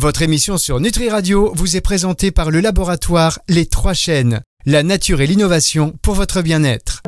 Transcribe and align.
Votre 0.00 0.22
émission 0.22 0.56
sur 0.56 0.80
Nutri 0.80 1.10
Radio 1.10 1.52
vous 1.54 1.76
est 1.76 1.82
présentée 1.82 2.30
par 2.30 2.50
le 2.50 2.60
laboratoire 2.60 3.38
Les 3.50 3.66
Trois 3.66 3.92
Chaînes, 3.92 4.40
la 4.64 4.82
nature 4.82 5.20
et 5.20 5.26
l'innovation 5.26 5.92
pour 6.00 6.14
votre 6.14 6.40
bien-être. 6.40 7.02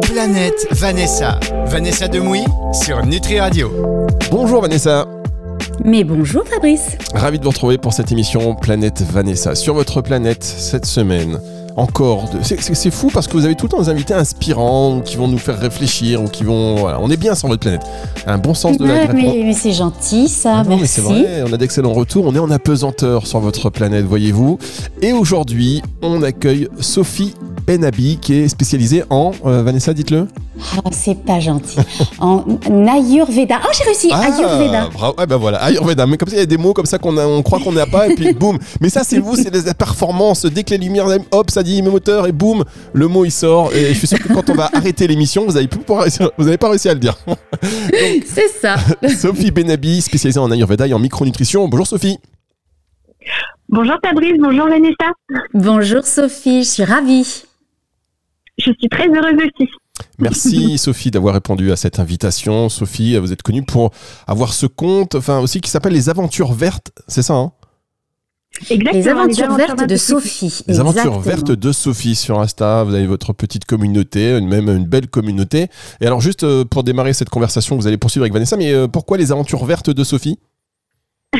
Planète 0.00 0.66
Vanessa. 0.70 1.38
Vanessa 1.66 2.08
Demouy 2.08 2.42
sur 2.72 3.04
Nutri 3.04 3.38
Radio. 3.38 3.70
Bonjour 4.30 4.62
Vanessa. 4.62 5.06
Mais 5.84 6.02
bonjour 6.02 6.48
Fabrice. 6.48 6.96
Ravi 7.12 7.38
de 7.38 7.44
vous 7.44 7.50
retrouver 7.50 7.76
pour 7.76 7.92
cette 7.92 8.10
émission 8.10 8.54
Planète 8.54 9.02
Vanessa. 9.02 9.54
Sur 9.54 9.74
votre 9.74 10.00
planète 10.00 10.42
cette 10.42 10.86
semaine, 10.86 11.38
encore. 11.76 12.28
De... 12.30 12.38
C'est 12.42 12.90
fou 12.90 13.10
parce 13.12 13.26
que 13.26 13.32
vous 13.32 13.44
avez 13.44 13.54
tout 13.54 13.66
le 13.66 13.70
temps 13.70 13.80
des 13.80 13.88
invités 13.88 14.14
inspirants 14.14 15.00
qui 15.00 15.16
vont 15.16 15.28
nous 15.28 15.38
faire 15.38 15.58
réfléchir 15.58 16.22
ou 16.22 16.28
qui 16.28 16.44
vont. 16.44 16.76
Voilà, 16.76 16.98
on 17.00 17.10
est 17.10 17.16
bien 17.16 17.34
sur 17.34 17.48
votre 17.48 17.60
planète. 17.60 17.82
Un 18.26 18.38
bon 18.38 18.54
sens 18.54 18.78
de 18.78 18.84
la 18.84 19.06
Mais, 19.12 19.42
mais 19.44 19.52
c'est 19.52 19.72
gentil 19.72 20.28
ça, 20.28 20.58
ah 20.58 20.64
merci. 20.64 21.00
Vrai, 21.00 21.42
on 21.46 21.52
a 21.52 21.56
d'excellents 21.56 21.92
retours. 21.92 22.26
On 22.26 22.34
est 22.34 22.38
en 22.38 22.50
apesanteur 22.50 23.26
sur 23.26 23.40
votre 23.40 23.70
planète, 23.70 24.04
voyez-vous. 24.04 24.58
Et 25.02 25.12
aujourd'hui, 25.12 25.82
on 26.02 26.22
accueille 26.22 26.68
Sophie 26.80 27.34
Benabi 27.66 28.18
qui 28.20 28.34
est 28.34 28.48
spécialisée 28.48 29.04
en. 29.10 29.32
Euh, 29.44 29.62
Vanessa, 29.62 29.94
dites-le. 29.94 30.26
Oh, 30.76 30.90
c'est 30.92 31.22
pas 31.24 31.40
gentil. 31.40 31.78
en 32.18 32.44
Ayurveda. 32.68 33.60
Oh, 33.64 33.70
j'ai 33.76 33.84
réussi. 33.84 34.10
Ah, 34.12 34.20
Ayurveda. 34.20 34.88
Bravo. 34.92 35.14
ben 35.28 35.36
voilà, 35.36 35.58
Ayurveda. 35.58 36.06
Mais 36.06 36.16
comme 36.16 36.28
ça, 36.28 36.36
il 36.36 36.40
y 36.40 36.42
a 36.42 36.46
des 36.46 36.56
mots 36.56 36.72
comme 36.72 36.86
ça 36.86 36.98
qu'on 36.98 37.16
on 37.16 37.42
croit 37.42 37.60
qu'on 37.60 37.72
n'a 37.72 37.86
pas 37.86 38.08
et 38.08 38.14
puis 38.14 38.32
boum. 38.38 38.58
Mais 38.80 38.88
ça, 38.88 39.02
c'est 39.04 39.18
vous, 39.18 39.36
c'est 39.36 39.54
les 39.54 39.74
performances. 39.74 40.44
Dès 40.46 40.64
que 40.64 40.70
les 40.70 40.78
lumières, 40.78 41.06
hop, 41.30 41.50
ça 41.50 41.62
dit 41.62 41.82
moteur 41.82 42.26
et 42.26 42.32
boum, 42.32 42.64
le 42.92 43.08
mot 43.08 43.24
il 43.24 43.30
sort. 43.30 43.72
Et 43.74 43.92
je 43.92 43.98
suis 43.98 44.06
sûr 44.06 44.18
que 44.18 44.32
quand 44.32 44.48
on 44.50 44.54
va 44.54 44.70
arrêter 44.72 45.06
l'émission, 45.06 45.46
vous 45.46 45.52
n'avez 45.52 46.58
pas 46.58 46.70
réussi 46.70 46.88
à 46.88 46.94
le 46.94 47.00
dire. 47.00 47.16
C'est 48.26 48.48
ça. 48.60 48.76
Sophie 49.08 49.50
Benabi, 49.50 50.00
spécialisée 50.00 50.40
en 50.40 50.50
Ayurveda 50.50 50.86
et 50.86 50.94
en 50.94 50.98
micronutrition. 50.98 51.68
Bonjour 51.68 51.86
Sophie. 51.86 52.18
Bonjour 53.68 53.96
Fabrice, 54.04 54.36
bonjour 54.40 54.66
Vanessa. 54.66 55.12
Bonjour 55.54 56.04
Sophie, 56.04 56.64
je 56.64 56.68
suis 56.68 56.84
ravie. 56.84 57.44
Je 58.60 58.72
suis 58.78 58.88
très 58.88 59.08
heureuse 59.08 59.36
aussi. 59.36 59.70
Merci 60.18 60.78
Sophie 60.78 61.10
d'avoir 61.10 61.34
répondu 61.34 61.72
à 61.72 61.76
cette 61.76 61.98
invitation. 61.98 62.68
Sophie, 62.68 63.16
vous 63.16 63.32
êtes 63.32 63.42
connue 63.42 63.62
pour 63.62 63.90
avoir 64.26 64.52
ce 64.52 64.66
compte, 64.66 65.14
enfin 65.14 65.40
aussi 65.40 65.60
qui 65.60 65.70
s'appelle 65.70 65.92
Les 65.92 66.08
Aventures 66.08 66.52
Vertes, 66.52 66.92
c'est 67.08 67.22
ça 67.22 67.34
hein? 67.34 67.52
Exactement, 68.68 68.92
les 68.92 69.08
aventures, 69.08 69.56
vertes 69.56 69.88
de 69.88 69.96
Sophie. 69.96 70.62
Les 70.66 70.80
aventures 70.80 71.20
vertes 71.20 71.52
de 71.52 71.72
Sophie 71.72 72.14
sur 72.16 72.40
Insta. 72.40 72.82
Vous 72.82 72.94
avez 72.94 73.06
votre 73.06 73.32
petite 73.32 73.64
communauté, 73.64 74.40
même 74.40 74.68
une 74.68 74.86
belle 74.86 75.08
communauté. 75.08 75.68
Et 76.00 76.06
alors, 76.06 76.20
juste 76.20 76.42
euh, 76.42 76.64
pour 76.64 76.82
démarrer 76.82 77.12
cette 77.12 77.30
conversation, 77.30 77.76
vous 77.76 77.86
allez 77.86 77.96
poursuivre 77.96 78.24
avec 78.24 78.32
Vanessa, 78.32 78.56
mais 78.56 78.72
euh, 78.72 78.88
pourquoi 78.88 79.18
les 79.18 79.32
aventures 79.32 79.64
vertes 79.64 79.90
de 79.90 80.04
Sophie? 80.04 80.38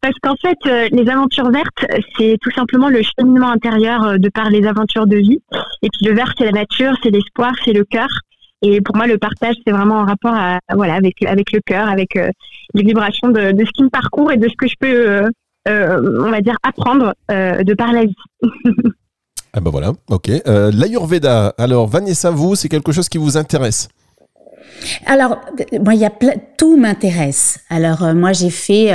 Parce 0.00 0.14
qu'en 0.22 0.36
fait, 0.36 0.58
euh, 0.66 0.88
les 0.92 1.08
aventures 1.10 1.50
vertes, 1.50 1.84
c'est 2.16 2.36
tout 2.40 2.50
simplement 2.52 2.88
le 2.88 3.02
cheminement 3.02 3.50
intérieur 3.50 4.18
de 4.18 4.28
par 4.28 4.50
les 4.50 4.66
aventures 4.66 5.06
de 5.06 5.16
vie. 5.16 5.40
Et 5.82 5.88
puis 5.92 6.06
le 6.06 6.14
vert, 6.14 6.32
c'est 6.38 6.44
la 6.44 6.52
nature, 6.52 6.94
c'est 7.02 7.10
l'espoir, 7.10 7.52
c'est 7.64 7.72
le 7.72 7.84
cœur. 7.84 8.08
Et 8.62 8.80
pour 8.80 8.96
moi, 8.96 9.06
le 9.06 9.18
partage, 9.18 9.54
c'est 9.64 9.72
vraiment 9.72 9.96
en 9.96 10.04
rapport 10.04 10.34
à, 10.34 10.58
voilà, 10.74 10.94
avec, 10.94 11.22
avec 11.24 11.52
le 11.52 11.60
cœur, 11.60 11.88
avec 11.88 12.14
les 12.14 12.82
vibrations 12.82 13.28
de, 13.28 13.52
de, 13.52 13.64
ce 13.64 13.70
qui 13.70 13.84
me 13.84 13.88
parcourt 13.88 14.32
et 14.32 14.36
de 14.36 14.48
ce 14.48 14.54
que 14.56 14.66
je 14.66 14.74
peux 14.80 15.28
euh, 15.68 16.22
on 16.24 16.30
va 16.30 16.40
dire, 16.40 16.56
apprendre 16.62 17.14
euh, 17.30 17.62
de 17.62 17.74
par 17.74 17.92
la 17.92 18.04
vie. 18.04 18.16
ah 19.52 19.60
ben 19.60 19.70
voilà, 19.70 19.92
ok. 20.08 20.30
Euh, 20.46 20.70
L'Ayurveda, 20.72 21.54
alors 21.58 21.86
Vanessa, 21.86 22.30
vous, 22.30 22.54
c'est 22.54 22.68
quelque 22.68 22.92
chose 22.92 23.08
qui 23.08 23.18
vous 23.18 23.36
intéresse? 23.36 23.88
Alors, 25.06 25.38
moi, 25.80 25.94
il 25.94 26.00
y 26.00 26.04
a 26.04 26.12
tout 26.56 26.76
m'intéresse. 26.76 27.58
Alors, 27.68 28.14
moi, 28.14 28.32
j'ai 28.32 28.50
fait. 28.50 28.92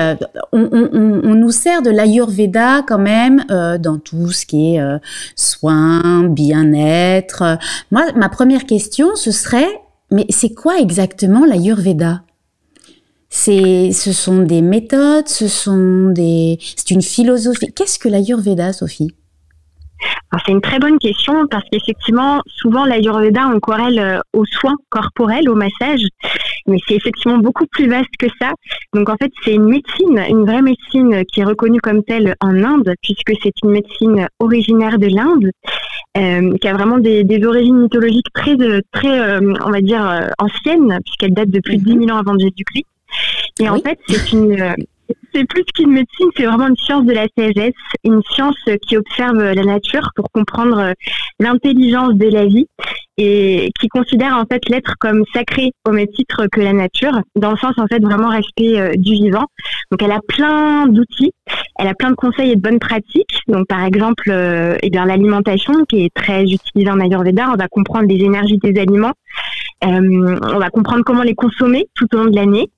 on, 0.51 1.35
nous 1.35 1.51
sert 1.51 1.81
de 1.81 1.89
l'Ayurveda 1.89 2.83
quand 2.87 2.99
même 2.99 3.43
dans 3.79 3.97
tout 3.97 4.31
ce 4.31 4.45
qui 4.45 4.75
est 4.75 4.81
soins, 5.35 6.23
bien-être. 6.23 7.57
Moi, 7.91 8.05
ma 8.15 8.29
première 8.29 8.65
question, 8.65 9.15
ce 9.15 9.31
serait 9.31 9.67
mais 10.13 10.27
c'est 10.29 10.53
quoi 10.53 10.79
exactement 10.79 11.43
l'Ayurveda? 11.43 12.23
C'est, 13.29 13.91
ce 13.91 14.13
sont 14.13 14.43
des 14.43 14.61
méthodes, 14.61 15.27
ce 15.27 15.47
sont 15.47 16.09
des, 16.09 16.59
c'est 16.75 16.91
une 16.91 17.01
philosophie. 17.01 17.73
Qu'est-ce 17.73 17.97
que 17.97 18.07
l'Ayurveda, 18.07 18.73
Sophie? 18.73 19.15
C'est 20.45 20.51
une 20.51 20.61
très 20.61 20.79
bonne 20.79 20.97
question 20.97 21.47
parce 21.47 21.63
qu'effectivement, 21.71 22.41
souvent 22.47 22.85
l'Ayurveda, 22.85 23.47
on 23.53 23.59
corrèle 23.59 23.99
euh, 23.99 24.19
aux 24.33 24.45
soins 24.45 24.75
corporels, 24.89 25.49
au 25.49 25.55
massage, 25.55 26.01
mais 26.67 26.77
c'est 26.87 26.95
effectivement 26.95 27.37
beaucoup 27.37 27.65
plus 27.67 27.87
vaste 27.87 28.15
que 28.19 28.27
ça. 28.41 28.51
Donc 28.93 29.09
en 29.09 29.15
fait, 29.17 29.31
c'est 29.43 29.53
une 29.53 29.65
médecine, 29.65 30.23
une 30.29 30.45
vraie 30.45 30.61
médecine 30.61 31.23
qui 31.31 31.41
est 31.41 31.45
reconnue 31.45 31.79
comme 31.79 32.03
telle 32.03 32.35
en 32.41 32.63
Inde, 32.63 32.93
puisque 33.01 33.33
c'est 33.41 33.53
une 33.63 33.71
médecine 33.71 34.27
originaire 34.39 34.97
de 34.97 35.07
l'Inde, 35.07 35.51
euh, 36.17 36.57
qui 36.57 36.67
a 36.67 36.73
vraiment 36.73 36.97
des, 36.97 37.25
origines 37.45 37.81
mythologiques 37.81 38.31
très, 38.33 38.59
euh, 38.59 38.81
très, 38.91 39.37
on 39.39 39.71
va 39.71 39.81
dire, 39.81 40.29
anciennes, 40.39 40.99
puisqu'elle 41.03 41.33
date 41.33 41.49
de 41.49 41.59
plus 41.59 41.77
de 41.77 41.83
10 41.83 42.05
000 42.05 42.09
ans 42.09 42.19
avant 42.19 42.37
Jésus-Christ. 42.37 42.85
Et 43.59 43.69
en 43.69 43.77
fait, 43.77 43.99
c'est 44.07 44.31
une, 44.33 44.59
euh, 44.59 44.73
c'est 45.33 45.45
plus 45.45 45.63
qu'une 45.75 45.91
médecine, 45.91 46.29
c'est 46.35 46.45
vraiment 46.45 46.67
une 46.67 46.77
science 46.77 47.05
de 47.05 47.13
la 47.13 47.27
sagesse, 47.37 47.73
une 48.03 48.21
science 48.31 48.57
qui 48.87 48.97
observe 48.97 49.37
la 49.37 49.63
nature 49.63 50.09
pour 50.15 50.29
comprendre 50.31 50.79
euh, 50.79 50.93
l'intelligence 51.39 52.13
de 52.13 52.27
la 52.29 52.45
vie 52.45 52.67
et 53.17 53.71
qui 53.79 53.87
considère 53.89 54.35
en 54.37 54.45
fait 54.51 54.67
l'être 54.69 54.93
comme 54.99 55.23
sacré 55.33 55.71
au 55.87 55.91
même 55.91 56.07
titre 56.07 56.47
que 56.51 56.61
la 56.61 56.73
nature, 56.73 57.19
dans 57.35 57.51
le 57.51 57.57
sens 57.57 57.73
en 57.77 57.87
fait 57.87 57.99
vraiment 57.99 58.29
respect 58.29 58.79
euh, 58.79 58.91
du 58.95 59.13
vivant. 59.13 59.45
Donc 59.91 60.01
elle 60.01 60.11
a 60.11 60.19
plein 60.27 60.87
d'outils, 60.87 61.31
elle 61.77 61.87
a 61.87 61.93
plein 61.93 62.11
de 62.11 62.15
conseils 62.15 62.51
et 62.51 62.55
de 62.55 62.61
bonnes 62.61 62.79
pratiques. 62.79 63.39
Donc 63.47 63.67
par 63.67 63.83
exemple, 63.83 64.31
eh 64.81 64.89
bien 64.89 65.05
l'alimentation 65.05 65.73
qui 65.87 66.05
est 66.05 66.13
très 66.13 66.43
utilisée 66.43 66.89
en 66.89 66.99
Ayurveda, 66.99 67.49
on 67.51 67.57
va 67.57 67.67
comprendre 67.67 68.07
les 68.07 68.23
énergies 68.23 68.57
des 68.57 68.79
aliments, 68.79 69.13
on 69.83 70.59
va 70.59 70.69
comprendre 70.69 71.03
comment 71.05 71.23
les 71.23 71.35
consommer 71.35 71.87
tout 71.95 72.07
au 72.13 72.17
long 72.17 72.29
de 72.29 72.35
l'année. 72.35 72.69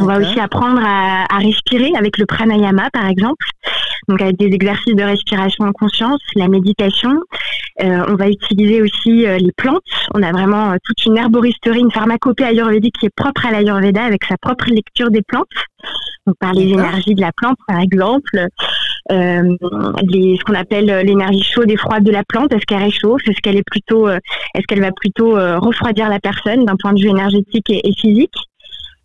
On 0.00 0.04
va 0.04 0.18
aussi 0.18 0.38
apprendre 0.38 0.80
à, 0.84 1.24
à, 1.34 1.38
respirer 1.38 1.92
avec 1.96 2.18
le 2.18 2.26
pranayama, 2.26 2.90
par 2.92 3.06
exemple, 3.06 3.46
donc 4.08 4.20
avec 4.20 4.36
des 4.36 4.46
exercices 4.46 4.94
de 4.94 5.02
respiration 5.02 5.64
en 5.64 5.72
conscience, 5.72 6.20
la 6.34 6.48
méditation. 6.48 7.12
Euh, 7.82 8.04
on 8.08 8.16
va 8.16 8.28
utiliser 8.28 8.82
aussi 8.82 9.26
euh, 9.26 9.38
les 9.38 9.52
plantes. 9.52 9.82
On 10.14 10.22
a 10.22 10.32
vraiment 10.32 10.72
euh, 10.72 10.76
toute 10.84 11.04
une 11.06 11.16
herboristerie, 11.16 11.80
une 11.80 11.92
pharmacopée 11.92 12.44
ayurvédique 12.44 12.96
qui 12.98 13.06
est 13.06 13.14
propre 13.14 13.46
à 13.46 13.52
l'ayurveda 13.52 14.02
avec 14.02 14.24
sa 14.24 14.36
propre 14.36 14.66
lecture 14.68 15.10
des 15.10 15.22
plantes. 15.22 15.46
Donc 16.26 16.36
par 16.40 16.52
les 16.52 16.68
énergies 16.68 17.14
de 17.14 17.20
la 17.20 17.30
plante, 17.32 17.56
par 17.66 17.78
exemple, 17.78 18.46
euh, 19.12 19.56
les, 20.02 20.36
ce 20.36 20.44
qu'on 20.44 20.54
appelle 20.54 20.86
l'énergie 21.06 21.42
chaude 21.42 21.70
et 21.70 21.76
froide 21.76 22.04
de 22.04 22.10
la 22.10 22.24
plante. 22.24 22.52
Est-ce 22.52 22.66
qu'elle 22.66 22.82
réchauffe 22.82 23.22
Est-ce 23.26 23.40
qu'elle 23.40 23.56
est 23.56 23.70
plutôt, 23.70 24.08
est-ce 24.08 24.66
qu'elle 24.66 24.82
va 24.82 24.92
plutôt 24.92 25.30
refroidir 25.32 26.10
la 26.10 26.18
personne 26.18 26.66
d'un 26.66 26.76
point 26.76 26.92
de 26.92 27.00
vue 27.00 27.08
énergétique 27.08 27.70
et, 27.70 27.88
et 27.88 27.92
physique? 27.94 28.34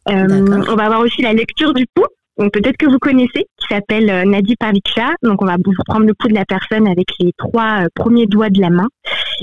On 0.08 0.76
va 0.76 0.86
avoir 0.86 1.02
aussi 1.02 1.22
la 1.22 1.34
lecture 1.34 1.74
du 1.74 1.86
pouls. 1.94 2.08
Donc 2.38 2.52
peut-être 2.52 2.78
que 2.78 2.88
vous 2.88 2.98
connaissez, 2.98 3.46
qui 3.58 3.68
s'appelle 3.70 4.10
euh, 4.10 4.26
Nadi 4.26 4.56
Paviksha. 4.56 5.12
Donc 5.22 5.42
on 5.42 5.46
va 5.46 5.58
prendre 5.86 6.06
le 6.06 6.14
pouls 6.16 6.30
de 6.30 6.34
la 6.34 6.46
personne 6.46 6.88
avec 6.88 7.08
les 7.20 7.32
trois 7.38 7.84
euh, 7.84 7.88
premiers 7.94 8.26
doigts 8.26 8.50
de 8.50 8.60
la 8.60 8.72
main 8.72 8.88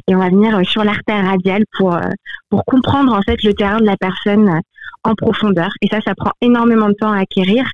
et 0.09 0.15
on 0.15 0.19
va 0.19 0.28
venir 0.28 0.60
sur 0.69 0.82
l'artère 0.82 1.25
radiale 1.25 1.65
pour 1.78 1.97
pour 2.48 2.65
comprendre 2.65 3.12
en 3.12 3.22
fait 3.22 3.43
le 3.43 3.54
terrain 3.54 3.78
de 3.78 3.87
la 3.87 3.97
personne 3.97 4.60
en 5.04 5.15
profondeur. 5.15 5.71
Et 5.82 5.88
ça, 5.88 6.00
ça 6.00 6.15
prend 6.16 6.32
énormément 6.41 6.88
de 6.88 6.94
temps 6.94 7.12
à 7.12 7.21
acquérir 7.21 7.65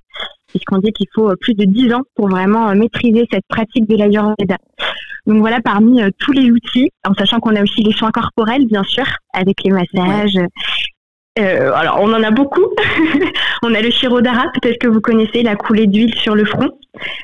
puisqu'on 0.49 0.79
dit 0.79 0.93
qu'il 0.93 1.07
faut 1.15 1.33
plus 1.41 1.55
de 1.55 1.65
dix 1.65 1.93
ans 1.93 2.03
pour 2.15 2.29
vraiment 2.29 2.75
maîtriser 2.75 3.27
cette 3.31 3.45
pratique 3.49 3.89
de 3.89 3.97
l'Ayurveda. 3.97 4.57
Donc 5.27 5.39
voilà, 5.39 5.61
parmi 5.61 6.01
tous 6.19 6.33
les 6.33 6.51
outils, 6.51 6.91
en 7.07 7.15
sachant 7.15 7.41
qu'on 7.41 7.57
a 7.57 7.63
aussi 7.63 7.83
les 7.83 7.93
soins 7.93 8.13
corporels, 8.13 8.67
bien 8.67 8.85
sûr, 8.85 9.05
avec 9.35 9.57
les 9.65 9.73
massages, 9.73 10.39
euh, 11.39 11.73
alors, 11.75 11.99
on 12.01 12.13
en 12.13 12.23
a 12.23 12.31
beaucoup. 12.31 12.65
on 13.63 13.75
a 13.75 13.81
le 13.81 13.91
Shirodara, 13.91 14.45
peut-être 14.55 14.79
que 14.79 14.89
vous 14.89 15.01
connaissez 15.01 15.43
la 15.43 15.57
coulée 15.57 15.87
d'huile 15.87 16.15
sur 16.15 16.35
le 16.35 16.45
front, 16.45 16.71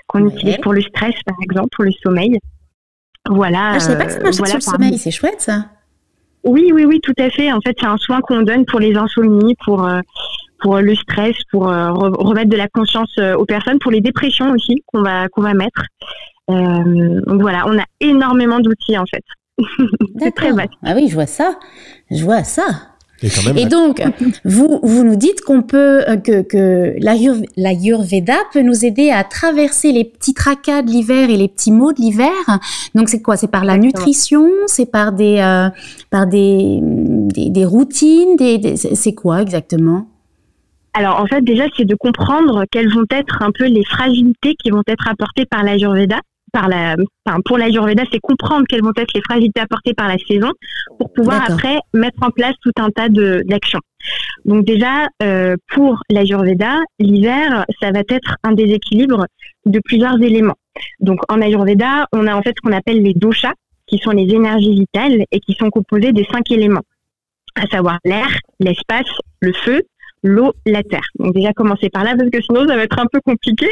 qu'on 0.07 0.29
utilise 0.29 0.59
pour 0.59 0.73
le 0.73 0.83
stress, 0.83 1.15
par 1.25 1.37
exemple, 1.43 1.69
pour 1.75 1.85
le 1.85 1.93
sommeil. 2.03 2.39
Voilà. 3.29 3.73
Ah, 3.73 3.75
je 3.75 3.79
sais 3.81 3.97
pas 3.97 4.05
que 4.05 4.13
ça 4.13 4.21
marche 4.21 4.37
sur 4.37 4.55
le 4.55 4.61
sommeil, 4.61 4.99
c'est 4.99 5.11
chouette 5.11 5.41
ça. 5.41 5.67
Oui, 6.45 6.73
oui, 6.75 6.85
oui, 6.85 7.01
tout 7.03 7.15
à 7.19 7.31
fait. 7.31 7.53
En 7.53 7.61
fait, 7.61 7.75
c'est 7.79 7.87
un 7.87 7.97
soin 7.97 8.21
qu'on 8.21 8.43
donne 8.43 8.67
pour 8.67 8.81
les 8.81 8.97
insomnies, 8.97 9.55
pour, 9.65 9.87
euh, 9.87 10.01
pour 10.61 10.79
le 10.79 10.95
stress, 10.95 11.37
pour 11.51 11.69
euh, 11.69 11.93
remettre 11.93 12.51
de 12.51 12.57
la 12.57 12.69
conscience 12.69 13.17
aux 13.19 13.47
personnes, 13.47 13.79
pour 13.79 13.93
les 13.93 14.01
dépressions 14.01 14.51
aussi 14.51 14.83
qu'on 14.87 15.03
va, 15.03 15.29
qu'on 15.29 15.43
va 15.43 15.55
mettre. 15.55 15.83
donc 16.49 17.41
voilà, 17.41 17.65
on 17.67 17.79
a 17.79 17.85
énormément 18.01 18.59
d'outils 18.59 18.99
en 18.99 19.07
fait. 19.07 19.25
c'est 20.19 20.35
très 20.35 20.53
vaste. 20.53 20.73
Ah 20.83 20.95
oui, 20.97 21.09
je 21.09 21.15
vois 21.15 21.27
ça. 21.27 21.59
Je 22.11 22.25
vois 22.25 22.43
ça. 22.43 22.92
Et, 23.57 23.67
donc, 23.67 24.03
vous, 24.45 24.81
vous 24.83 25.05
nous 25.05 25.17
dites 25.17 25.43
qu'on 25.43 25.63
peut, 25.63 26.03
euh, 26.09 26.17
que, 26.17 26.43
que 26.43 26.95
l'Ayurveda 27.57 28.35
peut 28.53 28.63
nous 28.63 28.85
aider 28.85 29.11
à 29.11 29.25
traverser 29.25 29.93
les 29.93 30.05
petits 30.05 30.35
tracas 30.35 30.83
de 30.83 30.91
l'hiver 30.91 31.31
et 31.31 31.37
les 31.37 31.49
petits 31.49 31.73
maux 31.73 31.93
de 31.93 32.01
l'hiver. 32.01 32.33
Donc, 32.95 33.09
c'est 33.09 33.23
quoi? 33.23 33.37
C'est 33.37 33.51
par 33.51 33.65
la 33.65 33.79
nutrition? 33.79 34.49
C'est 34.67 34.91
par 34.91 35.13
des, 35.13 35.39
euh, 35.39 35.69
par 36.11 36.27
des, 36.27 36.79
des, 36.83 37.65
routines? 37.65 38.37
Des, 38.37 38.77
C'est 38.77 39.15
quoi 39.15 39.43
exactement? 39.43 40.07
Alors 40.95 41.21
en 41.21 41.27
fait 41.27 41.41
déjà 41.41 41.65
c'est 41.75 41.87
de 41.87 41.95
comprendre 41.95 42.67
quelles 42.71 42.93
vont 42.93 43.07
être 43.11 43.41
un 43.41 43.51
peu 43.51 43.65
les 43.65 43.83
fragilités 43.83 44.55
qui 44.63 44.69
vont 44.69 44.83
être 44.87 45.09
apportées 45.09 45.47
par 45.47 45.63
l'Ayurveda 45.63 46.21
par 46.53 46.69
la, 46.69 46.97
enfin, 47.27 47.41
pour 47.45 47.59
l'Ayurveda, 47.59 48.05
c'est 48.13 48.21
comprendre 48.21 48.65
quelles 48.69 48.83
vont 48.83 48.93
être 48.97 49.13
les 49.15 49.23
fragilités 49.23 49.61
apportées 49.61 49.95
par 49.95 50.09
la 50.09 50.19
saison 50.19 50.51
pour 50.99 51.13
pouvoir 51.13 51.51
après 51.51 51.79
mettre 51.95 52.23
en 52.23 52.31
place 52.31 52.55
tout 52.63 52.73
un 52.79 52.91
tas 52.91 53.09
d'actions. 53.09 53.81
Donc 54.45 54.65
déjà, 54.65 55.09
euh, 55.23 55.57
pour 55.69 56.03
l'Ayurveda, 56.11 56.81
l'hiver, 56.99 57.65
ça 57.81 57.91
va 57.91 58.01
être 58.01 58.37
un 58.43 58.53
déséquilibre 58.53 59.27
de 59.67 59.81
plusieurs 59.85 60.21
éléments. 60.21 60.57
Donc 61.01 61.21
en 61.29 61.41
Ayurveda, 61.41 62.07
on 62.13 62.27
a 62.27 62.35
en 62.35 62.43
fait 62.43 62.55
ce 62.57 62.61
qu'on 62.63 62.77
appelle 62.77 63.03
les 63.03 63.15
doshas, 63.15 63.55
qui 63.87 63.99
sont 63.99 64.11
les 64.11 64.33
énergies 64.33 64.75
vitales 64.75 65.25
et 65.31 65.41
qui 65.41 65.55
sont 65.55 65.71
composées 65.71 66.13
des 66.13 66.25
cinq 66.25 66.51
éléments, 66.51 66.83
à 67.55 67.67
savoir 67.67 67.99
l'air, 68.05 68.29
l'espace, 68.59 69.11
le 69.41 69.53
feu, 69.53 69.83
l'eau, 70.23 70.53
la 70.67 70.83
terre. 70.83 71.07
Donc 71.19 71.35
déjà 71.35 71.53
commencer 71.53 71.89
par 71.91 72.05
là 72.05 72.15
parce 72.17 72.31
que 72.31 72.41
sinon 72.41 72.67
ça 72.67 72.77
va 72.77 72.85
être 72.85 72.99
un 72.99 73.07
peu 73.13 73.21
compliqué. 73.21 73.69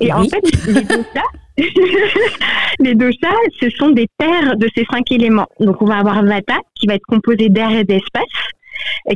Et 0.00 0.12
en 0.12 0.24
fait, 0.24 0.42
les 0.66 0.82
doshas, 0.82 1.58
les 2.80 2.94
doshas, 2.94 3.34
ce 3.60 3.70
sont 3.70 3.90
des 3.90 4.06
terres 4.18 4.56
de 4.56 4.68
ces 4.74 4.84
cinq 4.90 5.10
éléments. 5.10 5.48
Donc 5.58 5.82
on 5.82 5.86
va 5.86 5.98
avoir 5.98 6.24
Vata 6.24 6.58
qui 6.74 6.86
va 6.86 6.94
être 6.94 7.06
composé 7.06 7.48
d'air 7.48 7.70
et 7.72 7.84
d'espace 7.84 8.24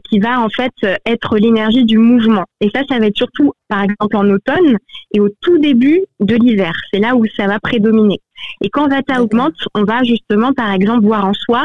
qui 0.08 0.19
va 0.19 0.40
en 0.40 0.49
fait 0.49 0.72
être 1.06 1.37
l'énergie 1.37 1.84
du 1.84 1.99
mouvement. 1.99 2.44
Et 2.61 2.70
ça, 2.75 2.82
ça 2.88 2.99
va 2.99 3.06
être 3.06 3.16
surtout, 3.16 3.52
par 3.69 3.82
exemple, 3.82 4.16
en 4.16 4.28
automne 4.31 4.78
et 5.12 5.20
au 5.20 5.28
tout 5.40 5.58
début 5.58 6.02
de 6.20 6.37
l'hiver. 6.37 6.72
C'est 6.93 7.00
là 7.00 7.14
où 7.14 7.25
ça 7.37 7.46
va 7.46 7.58
prédominer. 7.61 8.20
Et 8.61 8.70
quand 8.70 8.88
Vata 8.88 9.22
augmente, 9.22 9.55
on 9.75 9.84
va 9.84 10.02
justement, 10.02 10.52
par 10.52 10.72
exemple, 10.72 11.05
voir 11.05 11.26
en 11.26 11.32
soi 11.34 11.64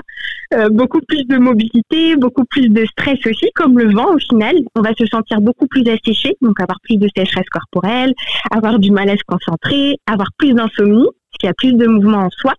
euh, 0.54 0.69
beaucoup 0.69 1.01
plus 1.07 1.25
de 1.25 1.38
mobilité, 1.38 2.16
beaucoup 2.16 2.46
plus 2.46 2.69
de 2.69 2.86
stress 2.86 3.19
aussi, 3.25 3.50
comme 3.56 3.78
le 3.78 3.94
vent 3.94 4.16
au 4.16 4.19
final. 4.19 4.56
On 4.75 4.81
va 4.81 4.94
se 4.98 5.06
sentir 5.06 5.42
beaucoup 5.42 5.68
plus 5.68 5.84
asséché, 5.88 6.36
donc 6.42 6.60
avoir 6.60 6.80
plus 6.84 6.98
de 6.98 7.07
sécheresse 7.16 7.50
corporelle, 7.50 8.13
avoir 8.51 8.80
du 8.80 8.92
mal 8.92 9.10
à 9.10 9.18
se 9.18 9.24
concentrer, 9.28 9.98
avoir 10.07 10.30
plus 10.38 10.54
d'insomnie, 10.54 11.06
parce 11.06 11.38
qu'il 11.40 11.48
y 11.48 11.50
a 11.50 11.54
plus 11.54 11.74
de 11.74 11.88
mouvement 11.88 12.19
en 12.19 12.30
soi. 12.30 12.54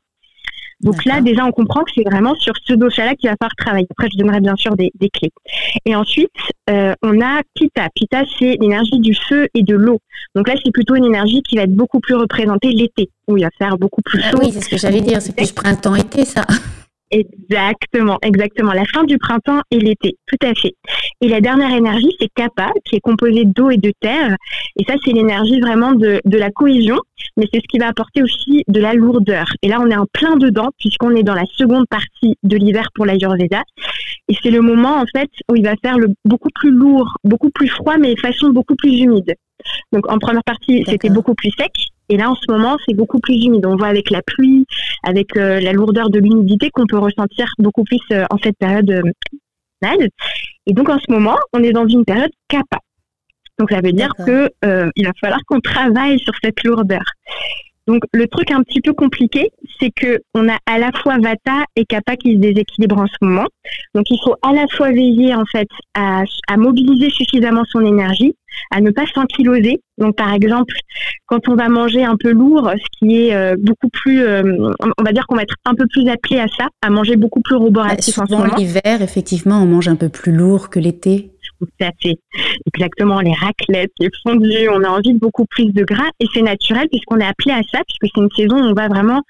Donc 0.81 1.05
là, 1.05 1.21
déjà, 1.21 1.45
on 1.45 1.53
comprend 1.53 1.83
que 1.83 1.91
c'est 1.95 2.05
vraiment 2.05 2.35
sur 2.37 2.55
ce 2.65 2.73
dossier-là 2.73 3.15
qu'il 3.15 3.29
va 3.29 3.37
falloir 3.39 3.55
travailler. 3.57 3.87
Après, 3.91 4.09
je 4.13 4.19
donnerai 4.19 4.41
bien 4.41 4.57
sûr 4.57 4.77
des, 4.77 4.91
clés. 5.13 5.31
Et 5.85 5.95
ensuite, 5.95 6.31
euh, 6.71 6.95
on 7.03 7.21
a 7.21 7.43
Pita. 7.55 7.89
Pita, 7.95 8.23
c'est 8.39 8.57
l'énergie 8.61 8.99
du 9.01 9.15
feu 9.15 9.49
et 9.55 9.63
de 9.63 9.75
l'eau. 9.75 9.99
Donc 10.35 10.49
là, 10.49 10.55
c'est 10.63 10.71
plutôt 10.73 10.95
une 10.95 11.05
énergie 11.05 11.43
qui 11.43 11.57
va 11.57 11.63
être 11.63 11.75
beaucoup 11.75 12.01
plus 12.01 12.15
représentée 12.15 12.69
l'été, 12.69 13.11
où 13.29 13.37
il 13.37 13.45
va 13.45 13.51
faire 13.59 13.77
beaucoup 13.77 14.03
plus 14.03 14.21
ah 14.25 14.31
chaud. 14.31 14.39
oui, 14.41 14.51
c'est 14.53 14.61
ce 14.61 14.69
que 14.69 14.79
j'allais 14.79 15.01
dire. 15.01 15.21
C'est 15.21 15.37
plus 15.37 15.53
printemps-été, 15.53 16.25
ça. 16.25 16.47
Exactement, 17.11 18.19
exactement. 18.23 18.73
La 18.73 18.85
fin 18.85 19.03
du 19.03 19.19
printemps 19.19 19.61
et 19.73 19.79
l'été, 19.79 20.17
tout 20.27 20.47
à 20.47 20.55
fait. 20.55 20.75
Et 21.21 21.29
la 21.29 21.41
dernière 21.41 21.75
énergie, 21.75 22.13
c'est 22.21 22.29
Kappa, 22.35 22.71
qui 22.85 22.97
est 22.97 23.01
composée 23.01 23.45
d'eau 23.45 23.71
et 23.71 23.79
de 23.79 23.93
terre. 24.01 24.37
Et 24.77 24.85
ça, 24.85 24.95
c'est 25.05 25.13
l'énergie 25.13 25.61
vraiment 25.61 25.93
de, 25.93 26.21
de 26.25 26.39
la 26.39 26.51
cohésion, 26.51 26.99
mais 27.37 27.47
c'est 27.53 27.61
ce 27.61 27.67
qui 27.69 27.79
va 27.79 27.89
apporter 27.89 28.23
aussi 28.23 28.63
de 28.69 28.81
la 28.81 28.95
lourdeur. 28.95 29.47
Et 29.63 29.69
là, 29.69 29.79
on 29.81 29.91
est 29.91 29.97
en 29.97 30.07
plein 30.13 30.37
dedans, 30.37 30.71
puisqu'on 30.79 31.17
est 31.17 31.25
dans 31.25 31.35
la 31.35 31.47
seconde 31.57 31.87
partie 31.91 32.37
de 32.45 32.57
l'hiver 32.57 32.89
pour 32.95 33.07
l'Ayurveda. 33.07 33.63
Et 34.29 34.37
c'est 34.41 34.51
le 34.51 34.61
moment, 34.61 34.97
en 35.01 35.07
fait, 35.13 35.31
où 35.51 35.57
il 35.57 35.65
va 35.65 35.75
faire 35.83 35.99
le 35.99 36.09
beaucoup 36.25 36.51
plus 36.55 36.71
lourd, 36.71 37.17
beaucoup 37.25 37.51
plus 37.51 37.69
froid, 37.69 37.97
mais 37.99 38.15
de 38.15 38.21
façon 38.21 38.51
beaucoup 38.51 38.77
plus 38.77 39.01
humide. 39.01 39.35
Donc, 39.93 40.11
en 40.11 40.19
première 40.19 40.45
partie, 40.45 40.85
c'était 40.87 41.11
beaucoup 41.11 41.35
plus 41.35 41.51
sec. 41.59 41.73
Et 42.11 42.17
là, 42.17 42.29
en 42.29 42.35
ce 42.35 42.53
moment, 42.53 42.77
c'est 42.87 42.95
beaucoup 42.95 43.21
plus 43.21 43.35
humide. 43.35 43.65
On 43.65 43.77
voit 43.77 43.87
avec 43.87 44.11
la 44.11 44.21
pluie, 44.21 44.67
avec 45.05 45.37
euh, 45.37 45.61
la 45.61 45.73
lourdeur 45.73 46.11
de 46.11 46.19
l'humidité 46.19 46.69
qu'on 46.71 46.87
peut 46.87 46.99
ressentir 46.99 47.47
beaucoup 47.59 47.85
plus 47.85 48.01
euh, 48.11 48.25
en 48.31 48.37
cette 48.39 48.59
période 48.59 48.91
euh, 48.91 50.07
Et 50.67 50.73
donc, 50.73 50.89
en 50.89 50.99
ce 50.99 51.11
moment, 51.11 51.37
on 51.53 51.63
est 51.63 51.73
dans 51.73 51.87
une 51.87 52.05
période 52.05 52.33
kappa. 52.49 52.79
Donc, 53.61 53.71
ça 53.71 53.81
veut 53.81 53.93
dire 53.93 54.13
que 54.27 54.51
il 54.97 55.07
va 55.07 55.13
falloir 55.21 55.41
qu'on 55.47 55.61
travaille 55.61 56.19
sur 56.19 56.33
cette 56.43 56.65
lourdeur. 56.65 57.05
Donc 57.91 58.05
le 58.13 58.29
truc 58.29 58.53
un 58.53 58.63
petit 58.63 58.81
peu 58.81 58.93
compliqué, 58.93 59.51
c'est 59.81 59.91
que 59.91 60.21
on 60.35 60.49
a 60.49 60.57
à 60.67 60.79
la 60.79 60.93
fois 60.93 61.19
Vata 61.19 61.65
et 61.75 61.85
Kappa 61.85 62.15
qui 62.15 62.35
se 62.35 62.39
déséquilibrent 62.39 63.01
en 63.01 63.09
ce 63.09 63.17
moment. 63.21 63.47
Donc 63.97 64.05
il 64.11 64.19
faut 64.25 64.37
à 64.43 64.53
la 64.53 64.67
fois 64.69 64.93
veiller 64.93 65.35
en 65.35 65.45
fait 65.45 65.67
à, 65.95 66.23
mobiliser 66.57 67.11
suffisamment 67.11 67.65
son 67.69 67.81
énergie, 67.81 68.37
à 68.71 68.81
ne 68.81 68.93
pas 68.93 69.07
s'ankyloser. 69.13 69.81
Donc 69.99 70.15
par 70.15 70.33
exemple, 70.33 70.75
quand 71.27 71.49
on 71.49 71.57
va 71.57 71.69
manger 71.69 72.05
un 72.05 72.17
peu 72.17 72.31
lourd, 72.31 72.71
ce 72.77 72.99
qui 72.99 73.27
est 73.27 73.35
euh, 73.35 73.57
beaucoup 73.59 73.89
plus, 73.89 74.23
euh, 74.23 74.73
on 74.97 75.03
va 75.03 75.11
dire 75.13 75.27
qu'on 75.27 75.35
va 75.35 75.43
être 75.43 75.57
un 75.65 75.75
peu 75.75 75.87
plus 75.93 76.09
appelé 76.09 76.39
à 76.39 76.47
ça, 76.47 76.69
à 76.83 76.91
manger 76.91 77.17
beaucoup 77.17 77.41
plus 77.41 77.57
roboratif 77.57 78.19
bah, 78.19 78.23
en 78.23 78.27
ce 78.27 78.33
moment. 78.33 78.57
l'hiver, 78.57 79.03
effectivement, 79.03 79.61
on 79.61 79.67
mange 79.67 79.89
un 79.89 79.97
peu 79.97 80.11
plus 80.11 80.33
lourd 80.33 80.71
que 80.71 80.79
l'été. 80.79 81.33
À 81.81 81.91
fait. 82.03 82.19
Exactement, 82.75 83.21
les 83.21 83.33
raclettes, 83.33 83.93
les 83.99 84.09
fondus, 84.23 84.69
on 84.71 84.83
a 84.85 84.89
envie 84.89 85.15
de 85.15 85.19
beaucoup 85.19 85.45
plus 85.47 85.73
de 85.73 85.85
gras 85.85 86.09
et 86.19 86.27
c'est 86.33 86.43
naturel 86.43 86.89
puisqu'on 86.89 87.19
est 87.19 87.27
appelé 87.27 87.53
à 87.53 87.63
ça, 87.71 87.81
puisque 87.87 88.15
c'est 88.15 88.21
une 88.21 88.31
saison 88.37 88.57
où 88.57 88.71
on 88.71 88.75
va 88.75 88.89
vraiment 88.89 89.21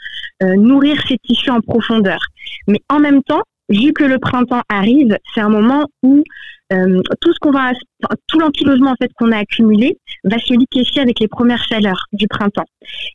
euh, 0.43 0.55
nourrir 0.57 1.01
ses 1.07 1.19
tissus 1.19 1.51
en 1.51 1.61
profondeur. 1.61 2.19
Mais 2.67 2.81
en 2.89 2.99
même 2.99 3.23
temps, 3.23 3.43
vu 3.69 3.93
que 3.93 4.05
le 4.05 4.19
printemps 4.19 4.63
arrive, 4.69 5.17
c'est 5.35 5.41
un 5.41 5.49
moment 5.49 5.87
où 6.03 6.23
euh, 6.73 7.01
tout 7.21 7.33
ce 7.33 7.39
qu'on 7.41 7.51
va, 7.51 7.73
tout 8.29 8.39
l'ankylosement 8.39 8.93
en 8.93 8.97
fait 9.01 9.11
qu'on 9.19 9.33
a 9.33 9.39
accumulé 9.39 9.99
va 10.25 10.39
se 10.39 10.53
liquéfier 10.53 11.03
avec 11.03 11.19
les 11.19 11.27
premières 11.29 11.65
chaleurs 11.65 12.05
du 12.13 12.29
printemps. 12.29 12.67